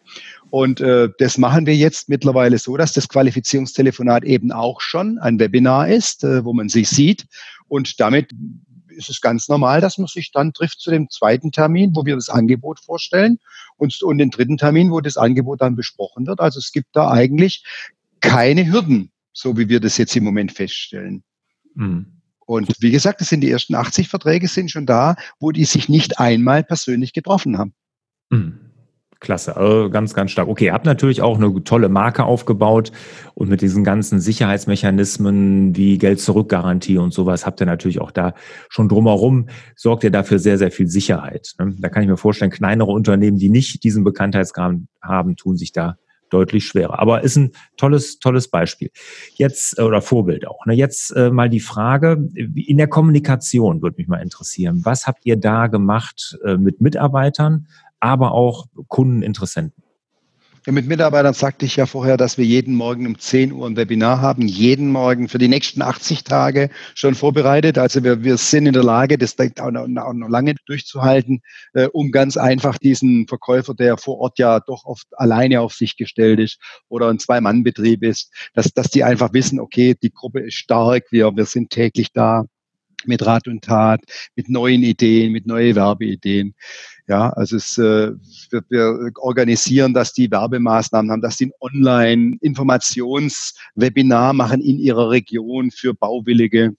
Und 0.49 0.79
äh, 0.79 1.09
das 1.17 1.37
machen 1.37 1.65
wir 1.65 1.75
jetzt 1.75 2.07
mittlerweile 2.07 2.57
so, 2.57 2.77
dass 2.77 2.93
das 2.93 3.09
Qualifizierungstelefonat 3.09 4.23
eben 4.23 4.53
auch 4.53 4.79
schon 4.79 5.17
ein 5.17 5.39
Webinar 5.39 5.89
ist, 5.89 6.23
äh, 6.23 6.45
wo 6.45 6.53
man 6.53 6.69
sich 6.69 6.87
sieht. 6.87 7.25
Und 7.67 7.99
damit 7.99 8.31
ist 8.93 9.09
es 9.09 9.21
ganz 9.21 9.49
normal, 9.49 9.81
dass 9.81 9.97
man 9.97 10.07
sich 10.07 10.31
dann 10.31 10.53
trifft 10.53 10.79
zu 10.79 10.91
dem 10.91 11.09
zweiten 11.09 11.51
Termin, 11.51 11.95
wo 11.95 12.05
wir 12.05 12.15
das 12.15 12.29
Angebot 12.29 12.79
vorstellen 12.79 13.39
und, 13.77 14.01
und 14.01 14.17
den 14.17 14.29
dritten 14.29 14.57
Termin, 14.57 14.91
wo 14.91 15.01
das 15.01 15.17
Angebot 15.17 15.61
dann 15.61 15.75
besprochen 15.75 16.27
wird. 16.27 16.39
Also 16.39 16.59
es 16.59 16.71
gibt 16.71 16.95
da 16.95 17.11
eigentlich 17.11 17.63
keine 18.21 18.65
Hürden, 18.71 19.11
so 19.33 19.57
wie 19.57 19.69
wir 19.69 19.79
das 19.79 19.97
jetzt 19.97 20.15
im 20.15 20.23
Moment 20.23 20.51
feststellen. 20.51 21.23
Mhm. 21.75 22.21
Und 22.45 22.73
wie 22.79 22.91
gesagt, 22.91 23.21
es 23.21 23.29
sind 23.29 23.41
die 23.41 23.51
ersten 23.51 23.75
80 23.75 24.09
Verträge 24.09 24.47
sind 24.47 24.69
schon 24.69 24.85
da, 24.85 25.15
wo 25.39 25.51
die 25.51 25.65
sich 25.65 25.89
nicht 25.89 26.19
einmal 26.19 26.63
persönlich 26.63 27.13
getroffen 27.13 27.57
haben. 27.57 27.73
Mhm. 28.29 28.62
Klasse, 29.23 29.57
also 29.57 29.89
ganz, 29.89 30.13
ganz 30.13 30.29
stark. 30.29 30.47
Okay, 30.47 30.71
habt 30.71 30.85
natürlich 30.85 31.21
auch 31.21 31.37
eine 31.37 31.63
tolle 31.63 31.89
Marke 31.89 32.25
aufgebaut 32.25 32.91
und 33.33 33.49
mit 33.49 33.61
diesen 33.61 33.83
ganzen 33.83 34.19
Sicherheitsmechanismen 34.19 35.75
wie 35.75 35.97
Geld-Zurück-Garantie 35.97 36.99
und 36.99 37.13
sowas 37.13 37.45
habt 37.45 37.59
ihr 37.61 37.65
natürlich 37.65 37.99
auch 38.01 38.11
da 38.11 38.35
schon 38.69 38.89
drumherum, 38.89 39.47
sorgt 39.75 40.03
ihr 40.03 40.11
dafür 40.11 40.37
sehr, 40.37 40.57
sehr 40.57 40.71
viel 40.71 40.87
Sicherheit. 40.87 41.53
Ne? 41.57 41.73
Da 41.79 41.89
kann 41.89 42.03
ich 42.03 42.09
mir 42.09 42.17
vorstellen, 42.17 42.51
kleinere 42.51 42.91
Unternehmen, 42.91 43.37
die 43.37 43.49
nicht 43.49 43.83
diesen 43.83 44.03
Bekanntheitsgrad 44.03 44.75
haben, 45.01 45.35
tun 45.35 45.57
sich 45.57 45.71
da 45.71 45.97
deutlich 46.29 46.65
schwerer. 46.65 46.99
Aber 46.99 47.23
ist 47.23 47.37
ein 47.37 47.51
tolles, 47.77 48.19
tolles 48.19 48.49
Beispiel. 48.49 48.89
Jetzt, 49.35 49.77
äh, 49.77 49.83
oder 49.83 50.01
Vorbild 50.01 50.47
auch. 50.47 50.65
Ne? 50.65 50.73
Jetzt 50.73 51.11
äh, 51.11 51.29
mal 51.29 51.49
die 51.49 51.59
Frage, 51.59 52.29
in 52.35 52.77
der 52.77 52.87
Kommunikation 52.87 53.81
würde 53.81 53.95
mich 53.97 54.07
mal 54.07 54.21
interessieren. 54.21 54.81
Was 54.83 55.07
habt 55.07 55.25
ihr 55.25 55.37
da 55.37 55.67
gemacht 55.67 56.37
äh, 56.43 56.57
mit 56.57 56.81
Mitarbeitern? 56.81 57.67
Aber 58.03 58.33
auch 58.33 58.65
Kundeninteressenten. 58.89 59.81
Mit 60.65 60.87
Mitarbeitern 60.87 61.33
sagte 61.33 61.65
ich 61.65 61.75
ja 61.75 61.85
vorher, 61.85 62.15
dass 62.15 62.37
wir 62.37 62.45
jeden 62.45 62.75
Morgen 62.75 63.05
um 63.05 63.19
10 63.19 63.51
Uhr 63.51 63.67
ein 63.67 63.75
Webinar 63.75 64.21
haben, 64.21 64.47
jeden 64.47 64.91
Morgen 64.91 65.27
für 65.27 65.37
die 65.37 65.49
nächsten 65.49 65.81
80 65.81 66.23
Tage 66.23 66.69
schon 66.95 67.15
vorbereitet. 67.15 67.77
Also 67.77 68.01
wir, 68.01 68.23
wir 68.23 68.37
sind 68.37 68.65
in 68.65 68.73
der 68.73 68.83
Lage, 68.83 69.17
das 69.17 69.35
auch 69.59 69.71
noch, 69.71 69.87
noch 69.87 70.29
lange 70.29 70.55
durchzuhalten, 70.65 71.41
äh, 71.73 71.87
um 71.91 72.11
ganz 72.11 72.37
einfach 72.37 72.77
diesen 72.77 73.27
Verkäufer, 73.27 73.73
der 73.73 73.97
vor 73.97 74.19
Ort 74.19 74.39
ja 74.39 74.61
doch 74.61 74.85
oft 74.85 75.07
alleine 75.17 75.59
auf 75.59 75.73
sich 75.73 75.97
gestellt 75.97 76.39
ist 76.39 76.59
oder 76.87 77.09
ein 77.09 77.19
Zwei-Mann-Betrieb 77.19 78.01
ist, 78.01 78.31
dass, 78.53 78.71
dass 78.73 78.89
die 78.89 79.03
einfach 79.03 79.33
wissen, 79.33 79.59
okay, 79.59 79.95
die 80.01 80.13
Gruppe 80.13 80.39
ist 80.39 80.55
stark, 80.55 81.03
wir, 81.11 81.35
wir 81.35 81.45
sind 81.45 81.71
täglich 81.71 82.13
da 82.13 82.45
mit 83.05 83.25
Rat 83.25 83.47
und 83.47 83.63
Tat, 83.63 84.01
mit 84.35 84.49
neuen 84.49 84.83
Ideen, 84.83 85.31
mit 85.31 85.45
neuen 85.45 85.75
Werbeideen. 85.75 86.55
Ja, 87.07 87.29
also 87.31 87.57
es, 87.57 87.77
äh, 87.77 88.13
wir, 88.49 88.63
wir 88.69 89.11
organisieren, 89.17 89.93
dass 89.93 90.13
die 90.13 90.31
Werbemaßnahmen 90.31 91.11
haben, 91.11 91.21
dass 91.21 91.35
die 91.35 91.47
ein 91.47 91.51
Online-Informationswebinar 91.59 94.31
machen 94.33 94.61
in 94.61 94.79
ihrer 94.79 95.09
Region 95.09 95.71
für 95.71 95.93
Bauwillige. 95.93 96.77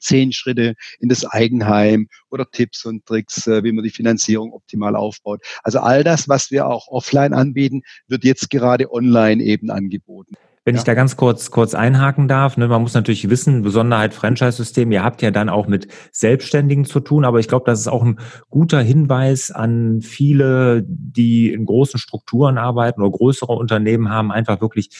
Zehn 0.00 0.32
Schritte 0.32 0.74
in 0.98 1.08
das 1.08 1.24
Eigenheim 1.24 2.08
oder 2.30 2.50
Tipps 2.50 2.84
und 2.84 3.06
Tricks, 3.06 3.46
äh, 3.46 3.62
wie 3.62 3.70
man 3.72 3.84
die 3.84 3.90
Finanzierung 3.90 4.52
optimal 4.52 4.96
aufbaut. 4.96 5.42
Also 5.62 5.78
all 5.78 6.02
das, 6.02 6.28
was 6.28 6.50
wir 6.50 6.66
auch 6.66 6.88
offline 6.88 7.32
anbieten, 7.32 7.82
wird 8.08 8.24
jetzt 8.24 8.50
gerade 8.50 8.92
online 8.92 9.40
eben 9.42 9.70
angeboten. 9.70 10.34
Wenn 10.66 10.74
ja. 10.74 10.80
ich 10.80 10.84
da 10.84 10.94
ganz 10.94 11.16
kurz, 11.16 11.52
kurz 11.52 11.76
einhaken 11.76 12.26
darf, 12.26 12.56
ne, 12.56 12.66
man 12.66 12.82
muss 12.82 12.92
natürlich 12.92 13.30
wissen, 13.30 13.62
Besonderheit 13.62 14.12
Franchise-System, 14.12 14.90
ihr 14.90 15.04
habt 15.04 15.22
ja 15.22 15.30
dann 15.30 15.48
auch 15.48 15.68
mit 15.68 15.86
Selbstständigen 16.10 16.84
zu 16.84 16.98
tun, 16.98 17.24
aber 17.24 17.38
ich 17.38 17.46
glaube, 17.46 17.64
das 17.66 17.78
ist 17.78 17.86
auch 17.86 18.02
ein 18.02 18.18
guter 18.50 18.80
Hinweis 18.80 19.52
an 19.52 20.00
viele, 20.02 20.84
die 20.84 21.52
in 21.52 21.66
großen 21.66 22.00
Strukturen 22.00 22.58
arbeiten 22.58 23.00
oder 23.00 23.16
größere 23.16 23.52
Unternehmen 23.52 24.10
haben, 24.10 24.32
einfach 24.32 24.60
wirklich 24.60 24.90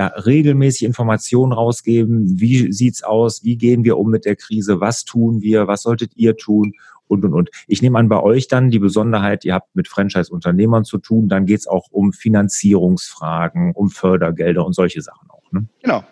da 0.00 0.06
regelmäßig 0.06 0.84
Informationen 0.86 1.52
rausgeben. 1.52 2.40
Wie 2.40 2.72
sieht's 2.72 3.02
aus? 3.02 3.44
Wie 3.44 3.56
gehen 3.56 3.84
wir 3.84 3.98
um 3.98 4.08
mit 4.08 4.24
der 4.24 4.34
Krise? 4.34 4.80
Was 4.80 5.04
tun 5.04 5.42
wir? 5.42 5.66
Was 5.66 5.82
solltet 5.82 6.12
ihr 6.16 6.36
tun? 6.36 6.72
und, 7.06 7.24
und, 7.24 7.34
und. 7.34 7.50
Ich 7.66 7.82
nehme 7.82 7.98
an, 7.98 8.08
bei 8.08 8.22
euch 8.22 8.46
dann 8.46 8.70
die 8.70 8.78
Besonderheit, 8.78 9.44
ihr 9.44 9.52
habt 9.52 9.74
mit 9.74 9.88
Franchise-Unternehmern 9.88 10.84
zu 10.84 10.98
tun, 10.98 11.28
dann 11.28 11.44
geht 11.44 11.58
es 11.58 11.66
auch 11.66 11.88
um 11.90 12.12
Finanzierungsfragen, 12.12 13.72
um 13.74 13.90
Fördergelder 13.90 14.64
und 14.64 14.74
solche 14.74 15.02
Sachen 15.02 15.28
auch. 15.28 15.50
Ne? 15.50 15.66
Genau, 15.82 16.04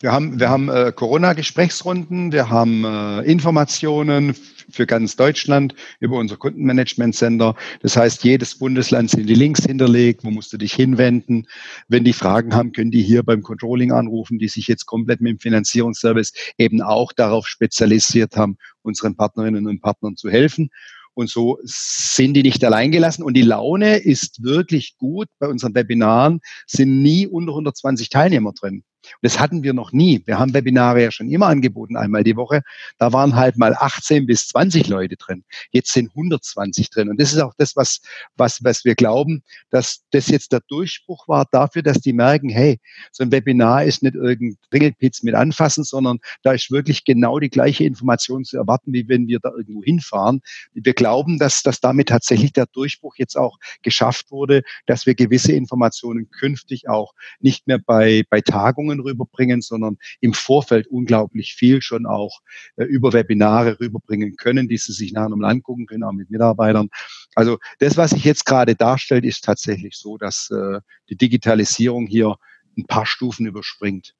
wir 0.00 0.12
haben, 0.12 0.38
wir 0.38 0.48
haben 0.48 0.68
äh, 0.68 0.92
Corona-Gesprächsrunden, 0.94 2.32
wir 2.32 2.50
haben 2.50 2.84
äh, 2.84 3.22
Informationen 3.22 4.34
für 4.68 4.86
ganz 4.86 5.16
Deutschland 5.16 5.74
über 6.00 6.18
unser 6.18 6.36
Kundenmanagement-Center. 6.36 7.54
Das 7.82 7.96
heißt, 7.96 8.24
jedes 8.24 8.58
Bundesland 8.58 9.10
sind 9.10 9.26
die 9.26 9.34
Links 9.34 9.64
hinterlegt, 9.64 10.24
wo 10.24 10.30
musst 10.30 10.52
du 10.52 10.58
dich 10.58 10.74
hinwenden. 10.74 11.46
Wenn 11.88 12.04
die 12.04 12.12
Fragen 12.12 12.54
haben, 12.54 12.72
können 12.72 12.90
die 12.90 13.02
hier 13.02 13.22
beim 13.22 13.42
Controlling 13.42 13.92
anrufen, 13.92 14.38
die 14.38 14.48
sich 14.48 14.66
jetzt 14.66 14.86
komplett 14.86 15.20
mit 15.20 15.32
dem 15.32 15.38
Finanzierungsservice 15.38 16.32
eben 16.58 16.82
auch 16.82 17.12
darauf 17.12 17.46
spezialisiert 17.46 18.36
haben, 18.36 18.58
unseren 18.82 19.16
Partnerinnen 19.16 19.66
und 19.66 19.80
Partnern 19.80 20.16
zu 20.16 20.30
helfen. 20.30 20.70
Und 21.14 21.30
so 21.30 21.58
sind 21.62 22.34
die 22.34 22.42
nicht 22.42 22.62
allein 22.62 22.90
gelassen. 22.90 23.22
Und 23.22 23.34
die 23.34 23.42
Laune 23.42 23.96
ist 23.96 24.42
wirklich 24.42 24.98
gut. 24.98 25.28
Bei 25.38 25.48
unseren 25.48 25.74
Webinaren 25.74 26.40
sind 26.66 27.00
nie 27.00 27.26
unter 27.26 27.52
120 27.52 28.10
Teilnehmer 28.10 28.52
drin. 28.52 28.84
Das 29.22 29.38
hatten 29.38 29.62
wir 29.62 29.72
noch 29.72 29.92
nie. 29.92 30.22
Wir 30.26 30.38
haben 30.38 30.54
Webinare 30.54 31.02
ja 31.02 31.10
schon 31.10 31.30
immer 31.30 31.46
angeboten, 31.46 31.96
einmal 31.96 32.24
die 32.24 32.36
Woche. 32.36 32.62
Da 32.98 33.12
waren 33.12 33.34
halt 33.36 33.56
mal 33.56 33.74
18 33.74 34.26
bis 34.26 34.48
20 34.48 34.88
Leute 34.88 35.16
drin. 35.16 35.44
Jetzt 35.70 35.92
sind 35.92 36.10
120 36.10 36.90
drin. 36.90 37.08
Und 37.08 37.20
das 37.20 37.32
ist 37.32 37.40
auch 37.40 37.54
das, 37.56 37.76
was, 37.76 38.00
was, 38.36 38.62
was 38.62 38.84
wir 38.84 38.94
glauben, 38.94 39.42
dass 39.70 40.02
das 40.10 40.28
jetzt 40.28 40.52
der 40.52 40.60
Durchbruch 40.68 41.28
war 41.28 41.46
dafür, 41.50 41.82
dass 41.82 42.00
die 42.00 42.12
merken, 42.12 42.48
hey, 42.48 42.78
so 43.12 43.24
ein 43.24 43.32
Webinar 43.32 43.84
ist 43.84 44.02
nicht 44.02 44.14
irgendein 44.14 44.58
Ringelpitz 44.72 45.22
mit 45.22 45.34
anfassen, 45.34 45.84
sondern 45.84 46.18
da 46.42 46.52
ist 46.52 46.70
wirklich 46.70 47.04
genau 47.04 47.38
die 47.38 47.50
gleiche 47.50 47.84
Information 47.84 48.44
zu 48.44 48.56
erwarten, 48.56 48.92
wie 48.92 49.08
wenn 49.08 49.26
wir 49.26 49.38
da 49.40 49.50
irgendwo 49.50 49.82
hinfahren. 49.82 50.40
Wir 50.74 50.94
glauben, 50.94 51.38
dass, 51.38 51.62
dass 51.62 51.80
damit 51.80 52.08
tatsächlich 52.08 52.52
der 52.52 52.66
Durchbruch 52.66 53.16
jetzt 53.16 53.36
auch 53.36 53.58
geschafft 53.82 54.30
wurde, 54.30 54.62
dass 54.86 55.06
wir 55.06 55.14
gewisse 55.14 55.52
Informationen 55.52 56.30
künftig 56.30 56.88
auch 56.88 57.12
nicht 57.40 57.66
mehr 57.66 57.78
bei, 57.78 58.24
bei 58.30 58.40
Tagungen 58.40 58.95
Informationen 58.96 59.00
rüberbringen, 59.00 59.60
sondern 59.60 59.96
im 60.20 60.32
Vorfeld 60.32 60.86
unglaublich 60.88 61.54
viel 61.54 61.82
schon 61.82 62.06
auch 62.06 62.40
äh, 62.76 62.84
über 62.84 63.12
Webinare 63.12 63.78
rüberbringen 63.80 64.36
können, 64.36 64.68
die 64.68 64.78
sie 64.78 64.92
sich 64.92 65.12
nachher 65.12 65.30
nochmal 65.30 65.50
angucken 65.50 65.86
können, 65.86 66.04
auch 66.04 66.12
mit 66.12 66.30
Mitarbeitern. 66.30 66.88
Also 67.34 67.58
das, 67.78 67.96
was 67.96 68.10
sich 68.10 68.24
jetzt 68.24 68.46
gerade 68.46 68.74
darstellt, 68.74 69.24
ist 69.24 69.44
tatsächlich 69.44 69.96
so, 69.96 70.16
dass 70.18 70.50
äh, 70.50 70.80
die 71.08 71.16
Digitalisierung 71.16 72.06
hier 72.06 72.36
ein 72.76 72.86
paar 72.86 73.06
Stufen 73.06 73.46
überspringt. 73.46 74.14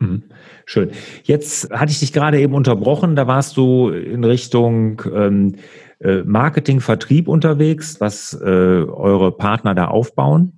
Mhm. 0.00 0.24
Schön. 0.64 0.90
Jetzt 1.24 1.70
hatte 1.70 1.90
ich 1.90 1.98
dich 1.98 2.12
gerade 2.12 2.40
eben 2.40 2.54
unterbrochen, 2.54 3.16
da 3.16 3.26
warst 3.26 3.56
du 3.56 3.90
in 3.90 4.22
Richtung 4.22 5.02
ähm, 5.12 5.56
äh, 6.00 6.22
Marketing, 6.22 6.80
Vertrieb 6.80 7.26
unterwegs, 7.26 8.00
was 8.00 8.32
äh, 8.40 8.44
eure 8.44 9.32
Partner 9.32 9.74
da 9.74 9.86
aufbauen. 9.88 10.57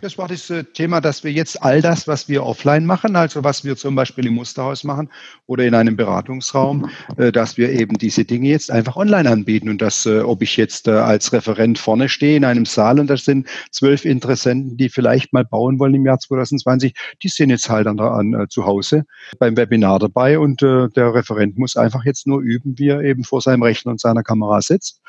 Das 0.00 0.16
war 0.16 0.28
das 0.28 0.48
äh, 0.50 0.62
Thema, 0.62 1.00
dass 1.00 1.24
wir 1.24 1.32
jetzt 1.32 1.62
all 1.62 1.82
das, 1.82 2.06
was 2.06 2.28
wir 2.28 2.44
offline 2.44 2.86
machen, 2.86 3.16
also 3.16 3.42
was 3.42 3.64
wir 3.64 3.76
zum 3.76 3.96
Beispiel 3.96 4.24
im 4.26 4.34
Musterhaus 4.34 4.84
machen 4.84 5.10
oder 5.46 5.64
in 5.64 5.74
einem 5.74 5.96
Beratungsraum, 5.96 6.88
äh, 7.16 7.32
dass 7.32 7.56
wir 7.56 7.70
eben 7.70 7.98
diese 7.98 8.24
Dinge 8.24 8.48
jetzt 8.48 8.70
einfach 8.70 8.96
online 8.96 9.28
anbieten. 9.28 9.68
Und 9.68 9.82
dass, 9.82 10.06
äh, 10.06 10.20
ob 10.20 10.42
ich 10.42 10.56
jetzt 10.56 10.86
als 10.88 11.32
Referent 11.32 11.76
vorne 11.78 12.08
stehe 12.08 12.36
in 12.36 12.44
einem 12.44 12.66
Saal 12.66 13.00
und 13.00 13.08
da 13.08 13.16
sind 13.16 13.48
zwölf 13.72 14.04
Interessenten, 14.04 14.76
die 14.76 14.88
vielleicht 14.88 15.32
mal 15.32 15.44
bauen 15.44 15.80
wollen 15.80 15.94
im 15.94 16.06
Jahr 16.06 16.20
2020, 16.20 16.94
die 17.22 17.28
sind 17.28 17.50
jetzt 17.50 17.68
halt 17.68 17.88
an, 17.88 17.98
an 17.98 18.46
zu 18.48 18.64
Hause 18.64 19.06
beim 19.40 19.56
Webinar 19.56 19.98
dabei 19.98 20.38
und 20.38 20.62
der 20.62 20.90
Referent 20.94 21.58
muss 21.58 21.76
einfach 21.76 22.04
jetzt 22.04 22.26
nur 22.26 22.40
üben, 22.40 22.78
wie 22.78 22.88
er 22.88 23.02
eben 23.02 23.24
vor 23.24 23.40
seinem 23.40 23.62
Rechner 23.62 23.92
und 23.92 24.00
seiner 24.00 24.22
Kamera 24.22 24.62
sitzt 24.62 25.00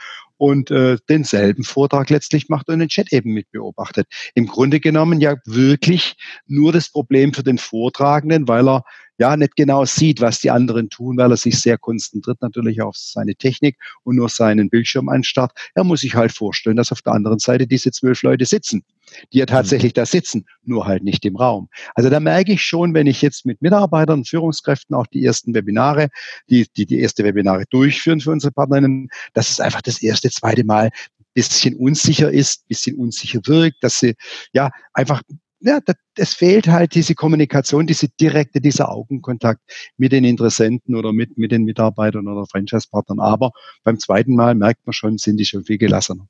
und 0.42 0.72
äh, 0.72 0.98
denselben 1.08 1.64
Vortrag 1.64 2.10
letztlich 2.10 2.50
macht 2.50 2.68
und 2.68 2.80
den 2.80 2.90
Chat 2.90 3.14
eben 3.14 3.32
mit 3.32 3.52
beobachtet. 3.52 4.08
Im 4.34 4.48
Grunde 4.48 4.80
genommen 4.80 5.22
ja 5.22 5.36
wirklich 5.46 6.16
nur 6.48 6.74
das 6.74 6.90
Problem 6.90 7.32
für 7.32 7.44
den 7.44 7.60
Vortragenden, 7.60 8.48
weil 8.48 8.68
er 8.68 8.84
ja 9.22 9.38
nicht 9.38 9.56
genau 9.56 9.86
sieht, 9.86 10.20
was 10.20 10.40
die 10.40 10.50
anderen 10.50 10.90
tun, 10.90 11.16
weil 11.18 11.32
er 11.32 11.38
sich 11.38 11.60
sehr 11.60 11.78
konzentriert 11.78 12.42
natürlich 12.42 12.82
auf 12.82 12.98
seine 12.98 13.36
Technik 13.36 13.78
und 14.04 14.16
nur 14.16 14.30
seinen 14.30 14.70
Bildschirm 14.70 15.10
anstarrt. 15.10 15.52
Er 15.76 15.84
muss 15.84 16.02
sich 16.02 16.16
halt 16.16 16.32
vorstellen, 16.32 16.76
dass 16.76 16.92
auf 16.92 17.04
der 17.04 17.14
anderen 17.14 17.38
Seite 17.38 17.68
diese 17.68 17.92
zwölf 17.92 18.24
Leute 18.24 18.46
sitzen, 18.46 18.84
die 19.32 19.38
ja 19.38 19.46
tatsächlich 19.46 19.94
da 19.94 20.08
sitzen, 20.08 20.46
nur 20.64 20.88
halt 20.88 21.04
nicht 21.04 21.24
im 21.26 21.36
Raum. 21.36 21.70
Also 21.94 22.10
da 22.10 22.20
merke 22.20 22.54
ich 22.54 22.64
schon, 22.64 22.96
wenn 22.96 23.06
ich 23.06 23.22
jetzt 23.22 23.46
mit 23.46 23.62
Mitarbeitern, 23.62 24.26
Führungskräften 24.26 24.96
auch 24.96 25.06
die 25.06 25.24
ersten 25.24 25.54
Webinare, 25.54 26.10
die 26.50 26.66
die, 26.76 26.88
die 26.88 27.00
erste 27.00 27.24
Webinare 27.24 27.66
durchführen 27.70 28.22
für 28.22 28.32
unsere 28.32 28.52
Partnerinnen, 28.52 29.10
dass 29.34 29.52
es 29.52 29.60
einfach 29.60 29.84
das 29.84 30.02
erste, 30.02 30.32
zweite 30.32 30.64
Mal 30.64 30.90
bisschen 31.34 31.76
unsicher 31.76 32.32
ist, 32.32 32.68
bisschen 32.68 32.98
unsicher 32.98 33.40
wirkt, 33.46 33.84
dass 33.84 34.00
sie 34.00 34.16
ja 34.52 34.72
einfach 34.94 35.22
ja, 35.62 35.80
es 36.18 36.34
fehlt 36.34 36.68
halt 36.68 36.96
diese 36.96 37.16
Kommunikation, 37.16 37.88
diese 37.88 38.08
direkte, 38.20 38.62
dieser 38.62 38.90
Augenkontakt 38.90 39.62
mit 39.98 40.12
den 40.12 40.24
Interessenten 40.24 40.96
oder 40.96 41.14
mit, 41.14 41.38
mit 41.38 41.52
den 41.52 41.64
Mitarbeitern 41.64 42.28
oder 42.28 42.46
Franchise-Partnern. 42.46 43.20
Aber 43.20 43.52
beim 43.84 44.00
zweiten 44.00 44.36
Mal 44.36 44.56
merkt 44.56 44.86
man 44.86 44.94
schon, 44.94 45.18
sind 45.18 45.38
die 45.38 45.46
schon 45.46 45.64
viel 45.64 45.78
gelassener. 45.78 46.28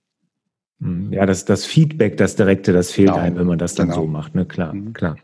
Hm, 0.81 1.13
ja, 1.13 1.25
das, 1.25 1.45
das 1.45 1.65
Feedback, 1.65 2.17
das 2.17 2.35
Direkte, 2.35 2.73
das 2.73 2.91
fehlt 2.91 3.09
genau. 3.09 3.19
einem, 3.19 3.38
wenn 3.38 3.47
man 3.47 3.59
das 3.59 3.75
dann 3.75 3.89
genau. 3.89 4.01
so 4.01 4.07
macht. 4.07 4.35
Ne? 4.35 4.45
Klar, 4.45 4.73
mhm. 4.73 4.93
klar. 4.93 5.15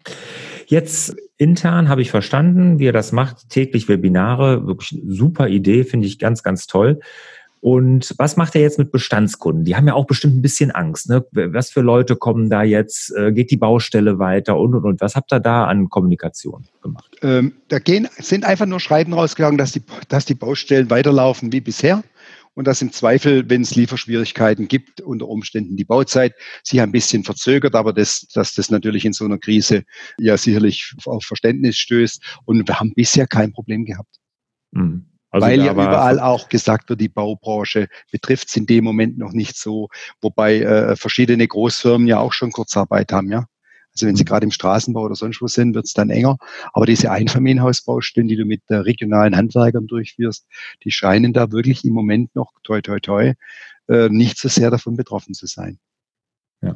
Jetzt 0.67 1.15
intern 1.37 1.89
habe 1.89 2.01
ich 2.01 2.11
verstanden, 2.11 2.79
wie 2.79 2.85
ihr 2.85 2.93
das 2.93 3.11
macht, 3.11 3.49
täglich 3.49 3.87
Webinare, 3.87 4.67
wirklich 4.67 5.01
super 5.07 5.47
Idee, 5.47 5.83
finde 5.83 6.07
ich 6.07 6.19
ganz, 6.19 6.43
ganz 6.43 6.67
toll. 6.67 6.99
Und 7.59 8.13
was 8.17 8.37
macht 8.37 8.55
er 8.55 8.61
jetzt 8.61 8.77
mit 8.77 8.91
Bestandskunden? 8.91 9.65
Die 9.65 9.75
haben 9.75 9.87
ja 9.87 9.93
auch 9.93 10.05
bestimmt 10.05 10.35
ein 10.35 10.41
bisschen 10.41 10.71
Angst. 10.71 11.09
Ne? 11.09 11.25
Was 11.31 11.71
für 11.71 11.81
Leute 11.81 12.15
kommen 12.15 12.49
da 12.49 12.63
jetzt? 12.63 13.15
Äh, 13.15 13.31
geht 13.31 13.51
die 13.51 13.57
Baustelle 13.57 14.19
weiter 14.19 14.57
und 14.57 14.75
und 14.75 14.83
und? 14.83 15.01
Was 15.01 15.15
habt 15.15 15.33
ihr 15.33 15.39
da 15.39 15.65
an 15.65 15.89
Kommunikation 15.89 16.67
gemacht? 16.81 17.15
Ähm, 17.21 17.53
da 17.67 17.79
gehen, 17.79 18.07
sind 18.17 18.45
einfach 18.45 18.65
nur 18.65 18.79
Schreiben 18.79 19.13
rausgegangen, 19.13 19.57
dass 19.57 19.71
die, 19.71 19.81
dass 20.07 20.25
die 20.25 20.35
Baustellen 20.35 20.89
weiterlaufen 20.89 21.51
wie 21.51 21.61
bisher 21.61 22.03
und 22.57 22.65
dass 22.65 22.81
im 22.81 22.91
Zweifel, 22.91 23.47
wenn 23.49 23.61
es 23.61 23.75
Lieferschwierigkeiten 23.75 24.67
gibt, 24.67 24.99
unter 25.01 25.27
Umständen 25.27 25.77
die 25.77 25.85
Bauzeit 25.85 26.33
sich 26.63 26.81
ein 26.81 26.91
bisschen 26.91 27.23
verzögert, 27.23 27.75
aber 27.75 27.93
das, 27.93 28.27
dass 28.33 28.55
das 28.55 28.71
natürlich 28.71 29.05
in 29.05 29.13
so 29.13 29.25
einer 29.25 29.37
Krise 29.37 29.83
ja 30.17 30.37
sicherlich 30.37 30.93
auf 31.05 31.23
Verständnis 31.23 31.77
stößt. 31.77 32.39
Und 32.45 32.67
wir 32.67 32.79
haben 32.79 32.93
bisher 32.95 33.27
kein 33.27 33.51
Problem 33.51 33.85
gehabt. 33.85 34.17
Mhm. 34.71 35.05
Also 35.29 35.45
Weil 35.45 35.63
ja 35.63 35.73
überall 35.73 36.19
auch 36.19 36.47
gesagt 36.47 36.89
wird, 36.89 37.01
die 37.01 37.09
Baubranche 37.09 37.87
betrifft 38.11 38.47
es 38.47 38.55
in 38.55 38.65
dem 38.65 38.83
Moment 38.83 39.17
noch 39.17 39.33
nicht 39.33 39.57
so, 39.57 39.89
wobei 40.21 40.61
äh, 40.61 40.95
verschiedene 40.95 41.47
Großfirmen 41.47 42.07
ja 42.07 42.19
auch 42.19 42.33
schon 42.33 42.51
Kurzarbeit 42.51 43.11
haben, 43.11 43.29
ja. 43.29 43.45
Also 43.93 44.05
wenn 44.05 44.15
sie 44.15 44.23
mhm. 44.23 44.27
gerade 44.27 44.43
im 44.45 44.51
Straßenbau 44.51 45.01
oder 45.01 45.15
sonst 45.15 45.41
wo 45.41 45.47
sind, 45.47 45.73
wird 45.73 45.85
es 45.85 45.93
dann 45.93 46.11
enger. 46.11 46.37
Aber 46.73 46.85
diese 46.85 47.09
Einfamilienhausbaustellen, 47.09 48.27
die 48.27 48.35
du 48.35 48.45
mit 48.45 48.61
äh, 48.67 48.75
regionalen 48.75 49.35
Handwerkern 49.35 49.87
durchführst, 49.87 50.45
die 50.83 50.91
scheinen 50.91 51.33
da 51.33 51.51
wirklich 51.51 51.83
im 51.83 51.93
Moment 51.93 52.35
noch, 52.35 52.51
toi, 52.63 52.79
toi, 52.81 52.99
toi, 52.99 53.33
äh, 53.89 54.09
nicht 54.09 54.37
so 54.37 54.49
sehr 54.49 54.69
davon 54.69 54.95
betroffen 54.95 55.33
zu 55.33 55.47
sein. 55.47 55.79
Ja. 56.61 56.75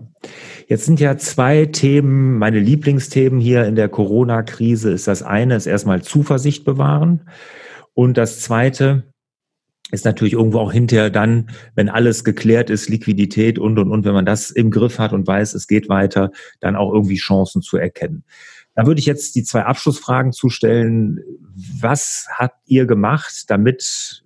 Jetzt 0.67 0.86
sind 0.86 1.00
ja 1.00 1.17
zwei 1.17 1.65
Themen, 1.67 2.38
meine 2.38 2.60
Lieblingsthemen 2.60 3.39
hier 3.39 3.65
in 3.65 3.75
der 3.75 3.89
Corona-Krise 3.89 4.91
ist 4.91 5.08
das 5.08 5.24
eine, 5.24 5.55
ist 5.55 5.65
erstmal 5.65 6.01
Zuversicht 6.01 6.65
bewahren. 6.65 7.29
Und 7.93 8.17
das 8.17 8.39
Zweite 8.41 9.03
ist 9.91 10.05
natürlich 10.05 10.33
irgendwo 10.33 10.60
auch 10.60 10.71
hinterher 10.71 11.10
dann, 11.10 11.50
wenn 11.75 11.89
alles 11.89 12.24
geklärt 12.24 12.69
ist, 12.69 12.89
Liquidität 12.89 13.60
und, 13.60 13.77
und, 13.77 13.91
und, 13.91 14.05
wenn 14.05 14.13
man 14.13 14.25
das 14.25 14.50
im 14.50 14.71
Griff 14.71 15.00
hat 15.00 15.12
und 15.13 15.27
weiß, 15.27 15.53
es 15.53 15.67
geht 15.67 15.89
weiter, 15.89 16.31
dann 16.62 16.75
auch 16.75 16.93
irgendwie 16.93 17.17
Chancen 17.17 17.62
zu 17.62 17.77
erkennen. 17.77 18.24
Da 18.74 18.86
würde 18.86 19.00
ich 19.00 19.05
jetzt 19.05 19.36
die 19.36 19.43
zwei 19.43 19.63
Abschlussfragen 19.63 20.31
zustellen. 20.31 21.19
Was 21.79 22.27
habt 22.33 22.57
ihr 22.67 22.86
gemacht, 22.86 23.45
damit 23.50 24.24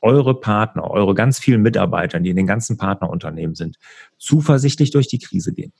eure 0.00 0.40
Partner, 0.40 0.90
eure 0.90 1.14
ganz 1.14 1.38
vielen 1.38 1.62
Mitarbeiter, 1.62 2.18
die 2.20 2.30
in 2.30 2.36
den 2.36 2.46
ganzen 2.46 2.78
Partnerunternehmen 2.78 3.54
sind, 3.54 3.76
zuversichtlich 4.18 4.90
durch 4.90 5.08
die 5.08 5.18
Krise 5.18 5.52
gehen? 5.52 5.72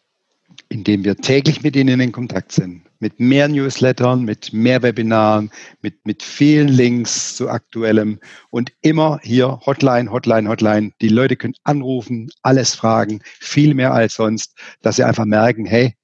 Indem 0.74 1.04
wir 1.04 1.16
täglich 1.16 1.62
mit 1.62 1.76
ihnen 1.76 2.00
in 2.00 2.10
Kontakt 2.10 2.50
sind. 2.50 2.82
Mit 2.98 3.20
mehr 3.20 3.46
Newslettern, 3.46 4.24
mit 4.24 4.52
mehr 4.52 4.82
Webinaren, 4.82 5.52
mit, 5.82 6.04
mit 6.04 6.20
vielen 6.20 6.66
Links 6.66 7.36
zu 7.36 7.48
aktuellem 7.48 8.18
und 8.50 8.72
immer 8.80 9.20
hier 9.22 9.60
Hotline, 9.64 10.10
Hotline, 10.10 10.48
Hotline. 10.48 10.90
Die 11.00 11.10
Leute 11.10 11.36
können 11.36 11.54
anrufen, 11.62 12.28
alles 12.42 12.74
fragen, 12.74 13.20
viel 13.38 13.72
mehr 13.72 13.94
als 13.94 14.14
sonst, 14.14 14.58
dass 14.82 14.96
sie 14.96 15.04
einfach 15.04 15.26
merken, 15.26 15.64
hey, 15.64 15.94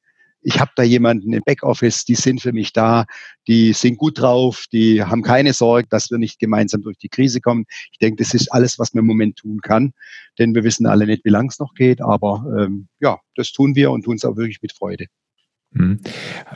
ich 0.42 0.60
habe 0.60 0.70
da 0.76 0.82
jemanden 0.82 1.32
im 1.32 1.42
Backoffice, 1.44 2.04
die 2.04 2.14
sind 2.14 2.40
für 2.40 2.52
mich 2.52 2.72
da, 2.72 3.06
die 3.46 3.72
sind 3.72 3.98
gut 3.98 4.20
drauf, 4.20 4.64
die 4.72 5.02
haben 5.02 5.22
keine 5.22 5.52
Sorge, 5.52 5.88
dass 5.90 6.10
wir 6.10 6.18
nicht 6.18 6.38
gemeinsam 6.38 6.82
durch 6.82 6.98
die 6.98 7.08
Krise 7.08 7.40
kommen. 7.40 7.66
Ich 7.92 7.98
denke, 7.98 8.22
das 8.22 8.34
ist 8.34 8.52
alles, 8.52 8.78
was 8.78 8.94
man 8.94 9.02
im 9.02 9.06
Moment 9.06 9.36
tun 9.36 9.60
kann, 9.60 9.92
denn 10.38 10.54
wir 10.54 10.64
wissen 10.64 10.86
alle 10.86 11.06
nicht, 11.06 11.24
wie 11.24 11.30
lang 11.30 11.48
es 11.48 11.58
noch 11.58 11.74
geht, 11.74 12.00
aber 12.00 12.44
ähm, 12.58 12.88
ja, 13.00 13.18
das 13.36 13.52
tun 13.52 13.74
wir 13.74 13.90
und 13.90 14.04
tun 14.04 14.16
es 14.16 14.24
auch 14.24 14.36
wirklich 14.36 14.62
mit 14.62 14.72
Freude. 14.72 15.06
Hm. 15.72 16.00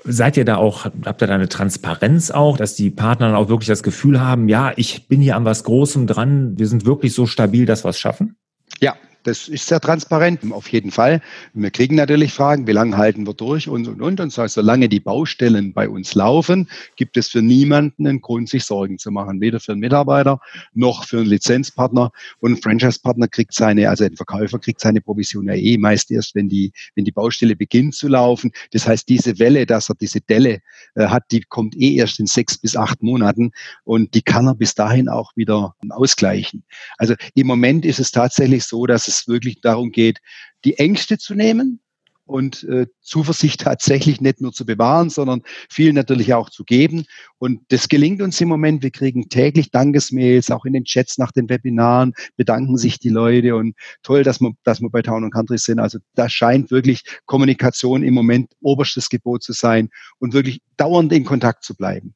Seid 0.04 0.36
ihr 0.36 0.44
da 0.44 0.56
auch, 0.56 0.86
habt 0.86 1.22
ihr 1.22 1.28
da 1.28 1.34
eine 1.34 1.48
Transparenz 1.48 2.32
auch, 2.32 2.56
dass 2.56 2.74
die 2.74 2.90
Partner 2.90 3.28
dann 3.28 3.36
auch 3.36 3.48
wirklich 3.48 3.68
das 3.68 3.84
Gefühl 3.84 4.20
haben, 4.20 4.48
ja, 4.48 4.72
ich 4.76 5.06
bin 5.06 5.20
hier 5.20 5.36
an 5.36 5.44
was 5.44 5.62
Großem 5.62 6.06
dran, 6.06 6.58
wir 6.58 6.66
sind 6.66 6.84
wirklich 6.84 7.14
so 7.14 7.26
stabil, 7.26 7.64
dass 7.64 7.84
wir 7.84 7.90
es 7.90 7.98
schaffen? 7.98 8.36
Ja, 8.80 8.96
das 9.24 9.48
ist 9.48 9.66
sehr 9.66 9.80
transparent, 9.80 10.40
auf 10.52 10.68
jeden 10.68 10.90
Fall. 10.90 11.20
Wir 11.54 11.70
kriegen 11.70 11.96
natürlich 11.96 12.32
Fragen, 12.32 12.66
wie 12.66 12.72
lange 12.72 12.96
halten 12.96 13.26
wir 13.26 13.34
durch 13.34 13.68
und, 13.68 13.88
und, 13.88 14.00
und. 14.00 14.20
Und 14.20 14.32
so, 14.32 14.46
solange 14.46 14.88
die 14.88 15.00
Baustellen 15.00 15.72
bei 15.72 15.88
uns 15.88 16.14
laufen, 16.14 16.68
gibt 16.96 17.16
es 17.16 17.28
für 17.28 17.42
niemanden 17.42 18.06
einen 18.06 18.20
Grund, 18.20 18.48
sich 18.48 18.64
Sorgen 18.64 18.98
zu 18.98 19.10
machen. 19.10 19.40
Weder 19.40 19.60
für 19.60 19.72
einen 19.72 19.80
Mitarbeiter 19.80 20.40
noch 20.74 21.04
für 21.04 21.18
einen 21.18 21.26
Lizenzpartner. 21.26 22.12
Und 22.40 22.52
ein 22.52 22.62
Franchise-Partner 22.62 23.28
kriegt 23.28 23.54
seine, 23.54 23.88
also 23.88 24.04
ein 24.04 24.16
Verkäufer 24.16 24.58
kriegt 24.58 24.80
seine 24.80 25.00
Provision 25.00 25.48
ja 25.48 25.54
eh 25.54 25.78
meist 25.78 26.10
erst, 26.10 26.34
wenn 26.34 26.48
die, 26.48 26.72
wenn 26.94 27.04
die 27.04 27.12
Baustelle 27.12 27.56
beginnt 27.56 27.94
zu 27.94 28.08
laufen. 28.08 28.52
Das 28.72 28.86
heißt, 28.86 29.08
diese 29.08 29.38
Welle, 29.38 29.64
dass 29.64 29.88
er 29.88 29.94
diese 29.94 30.20
Delle 30.20 30.60
äh, 30.94 31.06
hat, 31.06 31.24
die 31.30 31.40
kommt 31.40 31.74
eh 31.76 31.96
erst 31.96 32.20
in 32.20 32.26
sechs 32.26 32.58
bis 32.58 32.76
acht 32.76 33.02
Monaten. 33.02 33.52
Und 33.84 34.14
die 34.14 34.22
kann 34.22 34.46
er 34.46 34.54
bis 34.54 34.74
dahin 34.74 35.08
auch 35.08 35.32
wieder 35.34 35.74
ausgleichen. 35.88 36.64
Also 36.98 37.14
im 37.34 37.46
Moment 37.46 37.86
ist 37.86 37.98
es 37.98 38.10
tatsächlich 38.10 38.64
so, 38.64 38.86
dass 38.86 39.08
es 39.08 39.13
es 39.20 39.28
wirklich 39.28 39.60
darum 39.60 39.90
geht, 39.90 40.20
die 40.64 40.78
Ängste 40.78 41.18
zu 41.18 41.34
nehmen 41.34 41.80
und 42.26 42.64
äh, 42.64 42.86
Zuversicht 43.00 43.60
tatsächlich 43.62 44.20
nicht 44.20 44.40
nur 44.40 44.52
zu 44.52 44.64
bewahren, 44.64 45.10
sondern 45.10 45.42
viel 45.70 45.92
natürlich 45.92 46.32
auch 46.34 46.50
zu 46.50 46.64
geben. 46.64 47.04
Und 47.38 47.60
das 47.68 47.88
gelingt 47.88 48.22
uns 48.22 48.40
im 48.40 48.48
Moment. 48.48 48.82
Wir 48.82 48.90
kriegen 48.90 49.28
täglich 49.28 49.70
Dankesmails, 49.70 50.50
auch 50.50 50.64
in 50.64 50.72
den 50.72 50.84
Chats 50.84 51.18
nach 51.18 51.32
den 51.32 51.48
Webinaren 51.48 52.14
bedanken 52.36 52.78
sich 52.78 52.98
die 52.98 53.10
Leute 53.10 53.56
und 53.56 53.74
toll, 54.02 54.22
dass 54.22 54.40
wir, 54.40 54.52
dass 54.64 54.80
wir 54.80 54.90
bei 54.90 55.02
Town 55.02 55.30
Country 55.30 55.58
sind. 55.58 55.78
Also 55.78 55.98
da 56.14 56.28
scheint 56.28 56.70
wirklich 56.70 57.02
Kommunikation 57.26 58.02
im 58.02 58.14
Moment 58.14 58.52
oberstes 58.60 59.08
Gebot 59.08 59.42
zu 59.42 59.52
sein 59.52 59.90
und 60.18 60.32
wirklich 60.32 60.60
dauernd 60.76 61.12
in 61.12 61.24
Kontakt 61.24 61.64
zu 61.64 61.74
bleiben. 61.74 62.14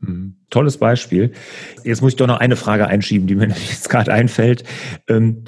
Mhm. 0.00 0.36
Tolles 0.50 0.76
Beispiel. 0.78 1.32
Jetzt 1.84 2.02
muss 2.02 2.12
ich 2.12 2.16
doch 2.16 2.26
noch 2.26 2.40
eine 2.40 2.56
Frage 2.56 2.86
einschieben, 2.86 3.26
die 3.26 3.34
mir 3.34 3.48
jetzt 3.70 3.88
gerade 3.88 4.12
einfällt. 4.12 4.64
Ähm, 5.08 5.44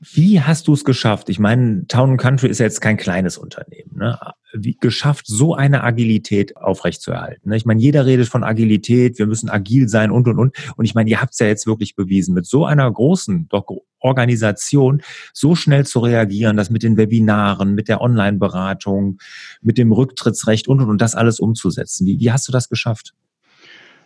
wie 0.00 0.40
hast 0.40 0.66
du 0.66 0.72
es 0.72 0.84
geschafft? 0.84 1.28
Ich 1.28 1.38
meine, 1.38 1.86
Town 1.86 2.16
Country 2.16 2.48
ist 2.48 2.58
ja 2.58 2.64
jetzt 2.64 2.80
kein 2.80 2.96
kleines 2.96 3.36
Unternehmen. 3.36 3.96
Ne? 3.96 4.18
Wie 4.54 4.74
geschafft, 4.80 5.26
so 5.26 5.54
eine 5.54 5.84
Agilität 5.84 6.56
aufrechtzuerhalten? 6.56 7.50
Ne? 7.50 7.56
Ich 7.58 7.66
meine, 7.66 7.82
jeder 7.82 8.06
redet 8.06 8.26
von 8.28 8.42
Agilität, 8.42 9.18
wir 9.18 9.26
müssen 9.26 9.50
agil 9.50 9.90
sein 9.90 10.10
und 10.10 10.26
und 10.26 10.38
und. 10.38 10.56
Und 10.76 10.84
ich 10.86 10.94
meine, 10.94 11.10
ihr 11.10 11.20
habt 11.20 11.34
es 11.34 11.38
ja 11.38 11.48
jetzt 11.48 11.66
wirklich 11.66 11.96
bewiesen, 11.96 12.32
mit 12.32 12.46
so 12.46 12.64
einer 12.64 12.90
großen 12.90 13.48
doch 13.50 13.66
Organisation 13.98 15.02
so 15.34 15.54
schnell 15.54 15.84
zu 15.84 15.98
reagieren, 15.98 16.56
das 16.56 16.70
mit 16.70 16.82
den 16.82 16.96
Webinaren, 16.96 17.74
mit 17.74 17.88
der 17.88 18.00
Online-Beratung, 18.00 19.18
mit 19.60 19.76
dem 19.76 19.92
Rücktrittsrecht 19.92 20.66
und 20.66 20.80
und 20.80 20.88
und 20.88 21.02
das 21.02 21.14
alles 21.14 21.40
umzusetzen. 21.40 22.06
Wie, 22.06 22.18
wie 22.18 22.32
hast 22.32 22.48
du 22.48 22.52
das 22.52 22.70
geschafft? 22.70 23.12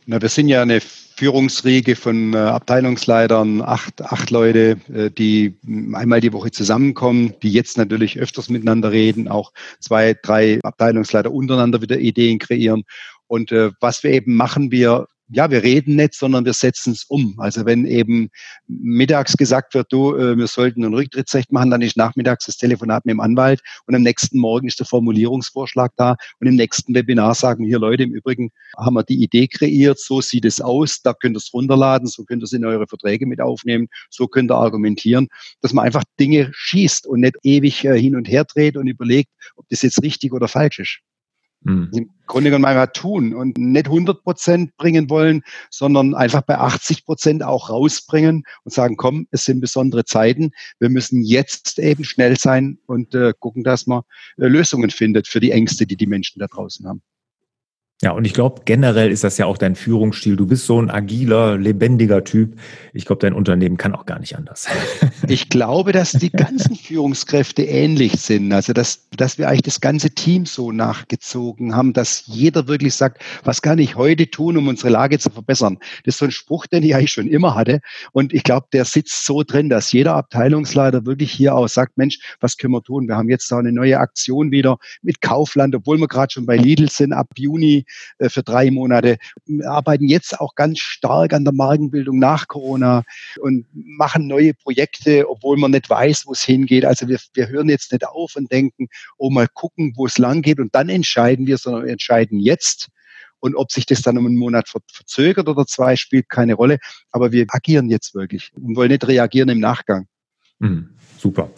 Na, 0.07 0.21
wir 0.21 0.29
sind 0.29 0.49
ja 0.49 0.63
eine 0.63 0.81
Führungsriege 1.17 1.95
von 1.95 2.35
äh, 2.35 2.39
Abteilungsleitern, 2.39 3.63
acht, 3.63 4.03
acht 4.03 4.31
Leute, 4.31 4.79
äh, 4.93 5.11
die 5.11 5.57
einmal 5.93 6.21
die 6.21 6.33
Woche 6.33 6.51
zusammenkommen, 6.51 7.35
die 7.43 7.53
jetzt 7.53 7.79
natürlich 7.79 8.19
öfters 8.19 8.49
miteinander 8.49 8.91
reden, 8.91 9.29
auch 9.29 9.53
zwei, 9.79 10.15
drei 10.21 10.59
Abteilungsleiter 10.63 11.31
untereinander 11.31 11.81
wieder 11.83 11.99
Ideen 11.99 12.41
kreieren. 12.41 12.83
Und 13.29 13.53
äh, 13.53 13.71
was 13.81 14.03
wir 14.03 14.11
eben 14.11 14.35
machen, 14.35 14.73
wir 14.73 15.07
ja, 15.29 15.51
wir 15.51 15.63
reden 15.63 15.97
nicht, 15.97 16.15
sondern 16.15 16.45
wir 16.45 16.53
setzen 16.53 16.93
es 16.93 17.05
um. 17.05 17.35
Also 17.39 17.65
wenn 17.65 17.87
eben 17.87 18.31
mittags 18.67 19.37
gesagt 19.37 19.75
wird, 19.75 19.91
du, 19.91 20.15
äh, 20.17 20.37
wir 20.37 20.47
sollten 20.47 20.85
ein 20.85 20.93
Rücktrittsrecht 20.93 21.51
machen, 21.51 21.71
dann 21.71 21.81
ist 21.81 21.97
nachmittags 21.97 22.45
das 22.47 22.59
Telefonat 22.59 23.07
mit 23.07 23.15
dem 23.15 23.21
Anwalt 23.21 23.61
und 23.87 23.95
am 23.95 24.03
nächsten 24.03 24.39
Morgen 24.39 24.69
ist 24.69 24.81
der 24.81 24.87
Formulierungsvorschlag 24.87 25.93
da 25.97 26.17
und 26.41 26.47
im 26.47 26.57
nächsten 26.57 26.95
Webinar 26.95 27.35
sagen 27.35 27.65
hier 27.65 27.79
Leute, 27.79 28.03
im 28.03 28.13
Übrigen 28.15 28.51
haben 28.77 28.95
wir 28.95 29.03
die 29.03 29.23
Idee 29.23 29.49
kreiert, 29.49 29.99
so 29.99 30.21
sieht 30.21 30.45
es 30.45 30.61
aus, 30.61 31.01
da 31.03 31.15
könnt 31.15 31.37
ihr 31.37 31.39
es 31.39 31.53
runterladen, 31.55 32.07
so 32.07 32.25
könnt 32.25 32.43
ihr 32.43 32.47
es 32.47 32.53
in 32.53 32.65
eure 32.65 32.87
Verträge 32.87 33.27
mit 33.27 33.41
aufnehmen, 33.41 33.89
so 34.11 34.27
könnt 34.27 34.51
ihr 34.51 34.57
argumentieren, 34.57 35.29
dass 35.63 35.73
man 35.73 35.87
einfach 35.87 36.05
Dinge 36.21 36.51
schießt 36.53 37.07
und 37.07 37.21
nicht 37.21 37.37
ewig 37.43 37.85
äh, 37.85 37.99
hin 37.99 38.15
und 38.15 38.29
her 38.29 38.45
dreht 38.45 38.77
und 38.77 38.87
überlegt, 38.89 39.31
ob 39.57 39.67
das 39.71 39.83
jetzt 39.83 40.03
richtig 40.03 40.33
oder 40.33 40.49
falsch 40.49 40.81
ist. 40.81 41.01
Mhm. 41.65 41.91
Im 41.93 42.11
Grunde 42.27 42.51
genommen 42.51 42.65
einfach 42.65 42.93
tun 42.93 43.35
und 43.35 43.59
nicht 43.59 43.87
100 43.87 44.23
Prozent 44.23 44.77
bringen 44.77 45.11
wollen, 45.11 45.43
sondern 45.71 46.15
einfach 46.15 46.43
bei 46.43 46.59
80 46.59 47.05
Prozent 47.05 47.43
auch 47.43 47.71
rausbringen 47.71 48.45
und 48.65 48.73
sagen, 48.73 48.97
komm, 48.97 49.27
es 49.31 49.45
sind 49.45 49.61
besondere 49.61 50.05
Zeiten. 50.05 50.53
Wir 50.79 50.91
müssen 50.91 51.23
jetzt 51.23 51.79
eben 51.79 52.05
schnell 52.05 52.39
sein 52.39 52.79
und 52.87 53.15
äh, 53.15 53.33
gucken, 53.39 53.65
dass 53.65 53.87
man 53.87 54.03
äh, 54.39 54.47
Lösungen 54.47 54.91
findet 54.91 55.27
für 55.27 55.41
die 55.41 55.51
Ängste, 55.51 55.87
die 55.87 55.97
die 55.97 56.07
Menschen 56.07 56.39
da 56.39 56.47
draußen 56.47 56.87
haben. 56.87 57.03
Ja, 58.05 58.11
und 58.11 58.27
ich 58.27 58.35
glaube, 58.35 58.61
generell 58.67 59.11
ist 59.11 59.25
das 59.25 59.39
ja 59.39 59.47
auch 59.47 59.57
dein 59.57 59.77
Führungsstil. 59.77 60.37
Du 60.37 60.47
bist 60.47 60.67
so 60.67 60.79
ein 60.79 60.91
agiler, 60.91 61.57
lebendiger 61.57 62.23
Typ. 62.23 62.59
Ich 62.93 63.07
glaube, 63.07 63.21
dein 63.21 63.33
Unternehmen 63.33 63.79
kann 63.79 63.95
auch 63.95 64.05
gar 64.05 64.19
nicht 64.19 64.37
anders. 64.37 64.69
Ich 65.27 65.49
glaube, 65.49 65.93
dass 65.93 66.13
die 66.13 66.31
ganzen 66.31 66.77
Führungskräfte 66.77 67.63
ähnlich 67.63 68.21
sind. 68.21 68.53
Also, 68.53 68.75
dass, 68.75 69.09
dass 69.17 69.39
wir 69.39 69.49
eigentlich 69.49 69.63
das 69.63 69.81
ganze 69.81 70.11
Team 70.11 70.45
so 70.45 70.71
nachgezogen 70.71 71.75
haben, 71.75 71.95
dass 71.95 72.25
jeder 72.27 72.69
wirklich 72.69 72.95
sagt, 72.95 73.23
was 73.43 73.63
kann 73.63 73.79
ich 73.79 73.97
heute 73.97 74.29
tun, 74.29 74.59
um 74.59 74.69
unsere 74.69 74.91
Lage 74.91 75.19
zu 75.19 75.31
verbessern? 75.31 75.79
Das 76.05 76.17
ist 76.17 76.19
so 76.19 76.27
ein 76.27 76.31
Spruch, 76.31 76.67
den 76.67 76.83
ich 76.83 76.95
eigentlich 76.95 77.13
schon 77.13 77.29
immer 77.29 77.55
hatte. 77.55 77.81
Und 78.13 78.35
ich 78.35 78.43
glaube, 78.43 78.67
der 78.75 78.85
sitzt 78.85 79.25
so 79.25 79.43
drin, 79.45 79.71
dass 79.71 79.93
jeder 79.93 80.15
Abteilungsleiter 80.15 81.07
wirklich 81.07 81.33
hier 81.33 81.55
auch 81.55 81.69
sagt, 81.69 81.97
Mensch, 81.97 82.19
was 82.41 82.59
können 82.59 82.75
wir 82.75 82.83
tun? 82.83 83.09
Wir 83.09 83.17
haben 83.17 83.31
jetzt 83.31 83.51
da 83.51 83.59
eine 83.59 83.73
neue 83.73 83.99
Aktion 83.99 84.51
wieder 84.51 84.77
mit 85.01 85.23
Kaufland, 85.23 85.75
obwohl 85.75 85.97
wir 85.99 86.09
gerade 86.09 86.33
schon 86.33 86.45
bei 86.45 86.59
Lidl 86.59 86.91
sind, 86.91 87.15
ab 87.15 87.29
Juni 87.37 87.87
für 88.29 88.43
drei 88.43 88.71
Monate. 88.71 89.17
Wir 89.47 89.71
arbeiten 89.71 90.09
jetzt 90.09 90.41
auch 90.41 90.55
ganz 90.55 90.79
stark 90.79 91.33
an 91.33 91.45
der 91.45 91.55
Markenbildung 91.55 92.19
nach 92.19 92.49
Corona 92.49 93.05
und 93.41 93.67
machen 93.73 94.27
neue 94.27 94.55
Projekte, 94.55 95.29
obwohl 95.29 95.57
man 95.57 95.73
nicht 95.73 95.89
weiß, 95.89 96.27
wo 96.27 96.33
es 96.33 96.43
hingeht. 96.43 96.85
Also 96.85 97.09
wir, 97.09 97.19
wir 97.35 97.49
hören 97.49 97.69
jetzt 97.69 97.93
nicht 97.93 98.07
auf 98.07 98.37
und 98.37 98.51
denken, 98.51 98.89
oh 99.19 99.31
mal 99.31 99.49
gucken, 99.49 99.93
wo 99.97 100.07
es 100.07 100.19
lang 100.19 100.43
geht 100.43 100.59
und 100.59 100.75
dann 100.75 100.89
entscheiden 100.89 101.47
wir, 101.47 101.59
sondern 101.59 101.85
wir 101.85 101.93
entscheiden 101.93 102.39
jetzt. 102.41 102.89
Und 103.41 103.57
ob 103.57 103.71
sich 103.71 103.85
das 103.85 104.01
dann 104.01 104.17
um 104.17 104.27
einen 104.27 104.39
Monat 104.39 104.71
verzögert 104.71 105.49
oder 105.49 105.67
zwei, 105.67 105.97
spielt 105.97 106.31
keine 106.31 106.55
Rolle. 106.55 106.79
Aber 107.11 107.31
wir 107.31 107.45
agieren 107.49 107.91
jetzt 107.91 108.15
wirklich 108.15 108.51
und 108.55 108.75
wollen 108.75 108.91
nicht 108.91 109.07
reagieren 109.07 109.51
im 109.51 109.61
Nachgang. 109.61 110.07
Mhm. 110.59 110.91
Super. 111.25 111.51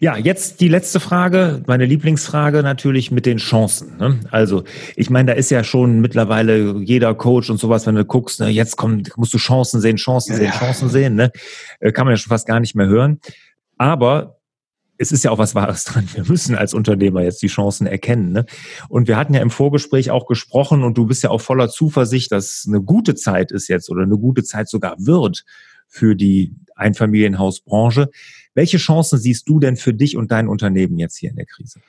Ja, 0.00 0.16
jetzt 0.16 0.62
die 0.62 0.68
letzte 0.68 0.98
Frage, 0.98 1.62
meine 1.66 1.84
Lieblingsfrage 1.84 2.62
natürlich 2.62 3.10
mit 3.10 3.26
den 3.26 3.36
Chancen. 3.36 3.98
Ne? 3.98 4.18
Also, 4.30 4.64
ich 4.96 5.10
meine, 5.10 5.32
da 5.32 5.38
ist 5.38 5.50
ja 5.50 5.64
schon 5.64 6.00
mittlerweile 6.00 6.78
jeder 6.78 7.14
Coach 7.14 7.50
und 7.50 7.58
sowas, 7.58 7.86
wenn 7.86 7.94
du 7.94 8.06
guckst, 8.06 8.40
ne, 8.40 8.48
jetzt 8.48 8.78
kommt, 8.78 9.14
musst 9.18 9.34
du 9.34 9.38
Chancen 9.38 9.82
sehen, 9.82 9.96
Chancen 9.96 10.34
sehen, 10.36 10.46
ja. 10.46 10.58
Chancen 10.58 10.88
sehen, 10.88 11.14
ne? 11.14 11.30
Äh, 11.80 11.92
kann 11.92 12.06
man 12.06 12.14
ja 12.14 12.16
schon 12.16 12.30
fast 12.30 12.46
gar 12.46 12.58
nicht 12.58 12.74
mehr 12.74 12.86
hören. 12.86 13.20
Aber 13.76 14.38
es 14.96 15.12
ist 15.12 15.24
ja 15.24 15.30
auch 15.30 15.38
was 15.38 15.54
Wahres 15.54 15.84
dran. 15.84 16.08
Wir 16.14 16.24
müssen 16.24 16.54
als 16.54 16.72
Unternehmer 16.72 17.22
jetzt 17.22 17.42
die 17.42 17.48
Chancen 17.48 17.86
erkennen. 17.86 18.32
Ne? 18.32 18.46
Und 18.88 19.08
wir 19.08 19.18
hatten 19.18 19.34
ja 19.34 19.42
im 19.42 19.50
Vorgespräch 19.50 20.10
auch 20.10 20.26
gesprochen 20.26 20.82
und 20.84 20.96
du 20.96 21.04
bist 21.04 21.22
ja 21.22 21.28
auch 21.28 21.42
voller 21.42 21.68
Zuversicht, 21.68 22.32
dass 22.32 22.64
eine 22.66 22.80
gute 22.80 23.14
Zeit 23.14 23.52
ist 23.52 23.68
jetzt 23.68 23.90
oder 23.90 24.04
eine 24.04 24.16
gute 24.16 24.42
Zeit 24.42 24.70
sogar 24.70 24.96
wird 24.98 25.44
für 25.86 26.16
die 26.16 26.54
Einfamilienhausbranche. 26.82 28.10
Welche 28.54 28.76
Chancen 28.76 29.18
siehst 29.18 29.48
du 29.48 29.58
denn 29.58 29.76
für 29.76 29.94
dich 29.94 30.16
und 30.16 30.30
dein 30.30 30.48
Unternehmen 30.48 30.98
jetzt 30.98 31.16
hier 31.16 31.30
in 31.30 31.36
der 31.36 31.46
Krise? 31.46 31.80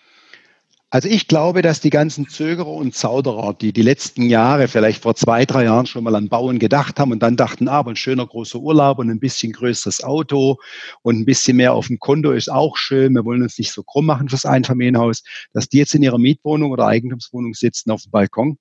Also 0.94 1.10
ich 1.10 1.28
glaube, 1.28 1.64
dass 1.64 1.82
die 1.82 1.90
ganzen 1.90 2.30
Zögerer 2.30 2.68
und 2.68 2.94
Zauderer, 2.94 3.56
die 3.56 3.74
die 3.74 3.82
letzten 3.82 4.30
Jahre, 4.30 4.68
vielleicht 4.68 5.02
vor 5.02 5.16
zwei, 5.16 5.44
drei 5.44 5.64
Jahren 5.64 5.88
schon 5.88 6.04
mal 6.04 6.14
an 6.14 6.30
Bauen 6.30 6.60
gedacht 6.60 7.00
haben 7.00 7.12
und 7.12 7.24
dann 7.24 7.36
dachten, 7.36 7.68
ah, 7.68 7.80
aber 7.80 7.90
ein 7.90 7.96
schöner 7.96 8.28
großer 8.28 8.60
Urlaub 8.60 9.00
und 9.00 9.10
ein 9.10 9.20
bisschen 9.20 9.54
größeres 9.54 10.04
Auto 10.04 10.58
und 11.02 11.18
ein 11.18 11.26
bisschen 11.26 11.58
mehr 11.58 11.74
auf 11.74 11.88
dem 11.88 11.98
Konto 11.98 12.32
ist 12.32 12.52
auch 12.52 12.78
schön, 12.78 13.16
wir 13.16 13.26
wollen 13.26 13.42
uns 13.42 13.58
nicht 13.58 13.72
so 13.72 13.82
krumm 13.82 14.06
machen 14.06 14.30
fürs 14.30 14.46
Einfamilienhaus, 14.46 15.24
dass 15.52 15.68
die 15.68 15.80
jetzt 15.80 15.96
in 15.96 16.04
ihrer 16.04 16.20
Mietwohnung 16.20 16.72
oder 16.72 16.86
Eigentumswohnung 16.86 17.56
sitzen 17.56 17.90
auf 17.90 18.04
dem 18.04 18.12
Balkon 18.12 18.60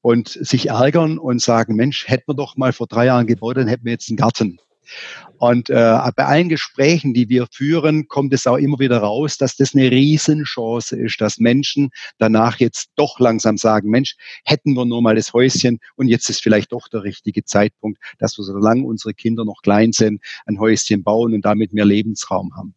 und 0.00 0.28
sich 0.30 0.70
ärgern 0.70 1.18
und 1.18 1.42
sagen, 1.42 1.76
Mensch, 1.76 2.08
hätten 2.08 2.28
wir 2.28 2.36
doch 2.36 2.56
mal 2.56 2.72
vor 2.72 2.86
drei 2.86 3.04
Jahren 3.04 3.26
gebaut, 3.26 3.58
dann 3.58 3.68
hätten 3.68 3.84
wir 3.84 3.92
jetzt 3.92 4.08
einen 4.08 4.16
Garten. 4.16 4.58
Und 5.38 5.70
äh, 5.70 5.98
bei 6.16 6.24
allen 6.24 6.48
Gesprächen, 6.48 7.12
die 7.12 7.28
wir 7.28 7.46
führen, 7.50 8.08
kommt 8.08 8.32
es 8.32 8.46
auch 8.46 8.56
immer 8.56 8.78
wieder 8.78 8.98
raus, 8.98 9.36
dass 9.36 9.56
das 9.56 9.74
eine 9.74 9.90
Riesenchance 9.90 10.96
ist, 10.96 11.20
dass 11.20 11.38
Menschen 11.38 11.90
danach 12.18 12.58
jetzt 12.58 12.90
doch 12.96 13.20
langsam 13.20 13.56
sagen, 13.56 13.90
Mensch, 13.90 14.16
hätten 14.44 14.74
wir 14.74 14.84
nur 14.84 15.02
mal 15.02 15.14
das 15.14 15.32
Häuschen 15.32 15.78
und 15.96 16.08
jetzt 16.08 16.30
ist 16.30 16.42
vielleicht 16.42 16.72
doch 16.72 16.88
der 16.88 17.02
richtige 17.02 17.44
Zeitpunkt, 17.44 18.00
dass 18.18 18.38
wir, 18.38 18.44
solange 18.44 18.84
unsere 18.84 19.14
Kinder 19.14 19.44
noch 19.44 19.62
klein 19.62 19.92
sind, 19.92 20.22
ein 20.46 20.58
Häuschen 20.58 21.02
bauen 21.02 21.34
und 21.34 21.44
damit 21.44 21.72
mehr 21.72 21.84
Lebensraum 21.84 22.54
haben. 22.56 22.74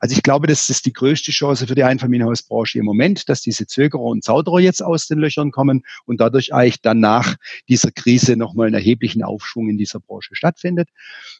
Also 0.00 0.14
ich 0.14 0.22
glaube, 0.22 0.46
das 0.46 0.68
ist 0.68 0.86
die 0.86 0.92
größte 0.92 1.30
Chance 1.30 1.66
für 1.66 1.74
die 1.74 1.84
Einfamilienhausbranche 1.84 2.78
im 2.78 2.84
Moment, 2.84 3.28
dass 3.28 3.40
diese 3.40 3.66
Zögerer 3.66 4.02
und 4.02 4.24
Zauderer 4.24 4.60
jetzt 4.60 4.82
aus 4.82 5.06
den 5.06 5.18
Löchern 5.18 5.50
kommen 5.50 5.82
und 6.04 6.20
dadurch 6.20 6.52
eigentlich 6.52 6.80
dann 6.82 7.00
nach 7.00 7.36
dieser 7.68 7.90
Krise 7.90 8.36
nochmal 8.36 8.66
einen 8.66 8.74
erheblichen 8.74 9.22
Aufschwung 9.22 9.68
in 9.68 9.78
dieser 9.78 10.00
Branche 10.00 10.34
stattfindet. 10.34 10.88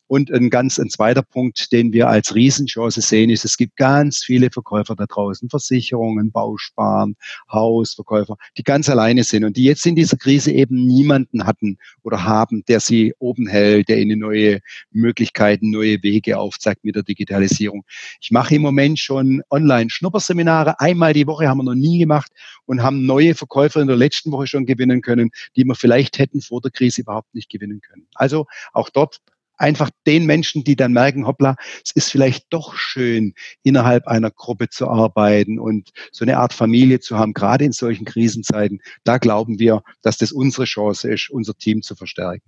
Und 0.06 0.32
ein 0.32 0.50
ganz 0.50 0.78
ein 0.78 0.90
zweiter 0.90 1.22
Punkt, 1.22 1.72
den 1.72 1.92
wir 1.92 2.08
als 2.08 2.34
Riesenchance 2.34 3.00
sehen, 3.00 3.30
ist, 3.30 3.44
es 3.44 3.56
gibt 3.56 3.76
ganz 3.76 4.24
viele 4.24 4.50
Verkäufer 4.50 4.94
da 4.94 5.06
draußen, 5.06 5.48
Versicherungen, 5.48 6.30
Bausparen, 6.30 7.16
Hausverkäufer, 7.50 8.37
die 8.56 8.62
ganz 8.62 8.88
alleine 8.88 9.24
sind 9.24 9.44
und 9.44 9.56
die 9.56 9.64
jetzt 9.64 9.87
in 9.87 9.96
dieser 9.96 10.16
Krise 10.16 10.52
eben 10.52 10.87
niemanden 10.87 11.46
hatten 11.46 11.78
oder 12.02 12.24
haben, 12.24 12.64
der 12.66 12.80
sie 12.80 13.14
oben 13.18 13.46
hält, 13.46 13.88
der 13.88 13.98
ihnen 13.98 14.20
neue 14.20 14.60
Möglichkeiten, 14.90 15.70
neue 15.70 16.02
Wege 16.02 16.38
aufzeigt 16.38 16.84
mit 16.84 16.96
der 16.96 17.02
Digitalisierung. 17.02 17.84
Ich 18.20 18.31
mache 18.31 18.55
im 18.55 18.62
Moment 18.62 18.98
schon 18.98 19.42
Online-Schnupperseminare. 19.50 20.81
Einmal 20.81 21.12
die 21.12 21.27
Woche 21.27 21.48
haben 21.48 21.59
wir 21.59 21.64
noch 21.64 21.74
nie 21.74 21.98
gemacht 21.98 22.33
und 22.66 22.83
haben 22.83 23.07
neue 23.07 23.35
Verkäufer 23.35 23.81
in 23.81 23.87
der 23.87 23.96
letzten 23.96 24.33
Woche 24.33 24.46
schon 24.46 24.66
gewinnen 24.66 25.03
können, 25.03 25.31
die 25.57 25.64
wir 25.64 25.74
vielleicht 25.74 26.18
hätten 26.18 26.40
vor 26.40 26.61
der 26.61 26.70
Krise 26.70 27.03
überhaupt 27.03 27.35
nicht 27.35 27.50
gewinnen 27.50 27.81
können. 27.81 28.07
Also 28.14 28.46
auch 28.72 28.88
dort 28.90 29.20
einfach 29.57 29.90
den 30.07 30.27
Menschen, 30.27 30.64
die 30.64 30.77
dann 30.77 30.92
merken, 30.92 31.27
hoppla, 31.27 31.57
es 31.85 31.92
ist 31.92 32.11
vielleicht 32.11 32.46
doch 32.50 32.77
schön, 32.77 33.35
innerhalb 33.62 34.07
einer 34.07 34.31
Gruppe 34.31 34.68
zu 34.68 34.88
arbeiten 34.88 35.59
und 35.59 35.90
so 36.12 36.24
eine 36.24 36.38
Art 36.38 36.53
Familie 36.53 37.00
zu 37.00 37.18
haben, 37.18 37.35
gerade 37.35 37.64
in 37.64 37.72
solchen 37.72 38.05
Krisenzeiten. 38.05 38.81
Da 39.05 39.18
glauben 39.18 39.59
wir, 39.59 39.83
dass 40.03 40.18
das 40.18 40.33
unsere 40.33 40.64
Chance 40.64 41.12
ist, 41.12 41.31
unser 41.31 41.55
Team 41.55 41.83
zu 41.83 41.94
verstärken. 41.94 42.42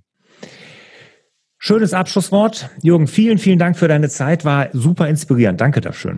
Schönes 1.67 1.95
Abschlusswort. 1.95 2.71
Jürgen, 2.81 3.09
vielen, 3.09 3.39
vielen 3.39 3.59
Dank 3.59 3.77
für 3.77 3.89
deine 3.89 4.09
Zeit. 4.09 4.45
War 4.45 4.69
super 4.73 5.09
inspirierend. 5.09 5.61
Danke 5.61 5.81
dafür. 5.81 6.17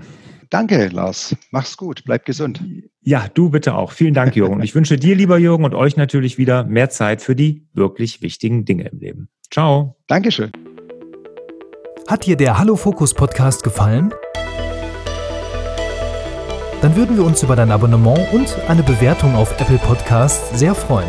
Danke, 0.51 0.89
Lars. 0.89 1.35
Mach's 1.53 1.79
gut. 1.79 2.03
Bleib 2.05 2.27
gesund. 2.27 2.63
Ja, 3.01 3.29
du 3.33 3.49
bitte 3.49 3.75
auch. 3.75 3.93
Vielen 3.93 4.13
Dank, 4.13 4.37
Jürgen. 4.37 4.63
ich 4.63 4.75
wünsche 4.75 4.99
dir, 4.99 5.17
lieber 5.17 5.39
Jürgen, 5.39 5.65
und 5.65 5.75
euch 5.75 5.97
natürlich 5.97 6.37
wieder 6.37 6.65
mehr 6.65 6.91
Zeit 6.91 7.23
für 7.23 7.35
die 7.35 7.67
wirklich 7.73 8.21
wichtigen 8.21 8.67
Dinge 8.67 8.89
im 8.89 8.99
Leben. 8.99 9.29
Ciao. 9.51 9.97
Dankeschön. 10.07 10.53
Hat 12.07 12.27
dir 12.27 12.37
der 12.37 12.59
Hallo 12.59 12.77
Fokus 12.77 13.15
Podcast 13.15 13.63
gefallen? 13.63 14.13
Dann 16.83 16.95
würden 16.95 17.17
wir 17.17 17.25
uns 17.25 17.43
über 17.43 17.57
dein 17.57 17.71
Abonnement 17.71 18.35
und 18.35 18.55
eine 18.69 18.83
Bewertung 18.83 19.35
auf 19.35 19.59
Apple 19.59 19.79
Podcasts 19.79 20.59
sehr 20.59 20.75
freuen. 20.75 21.09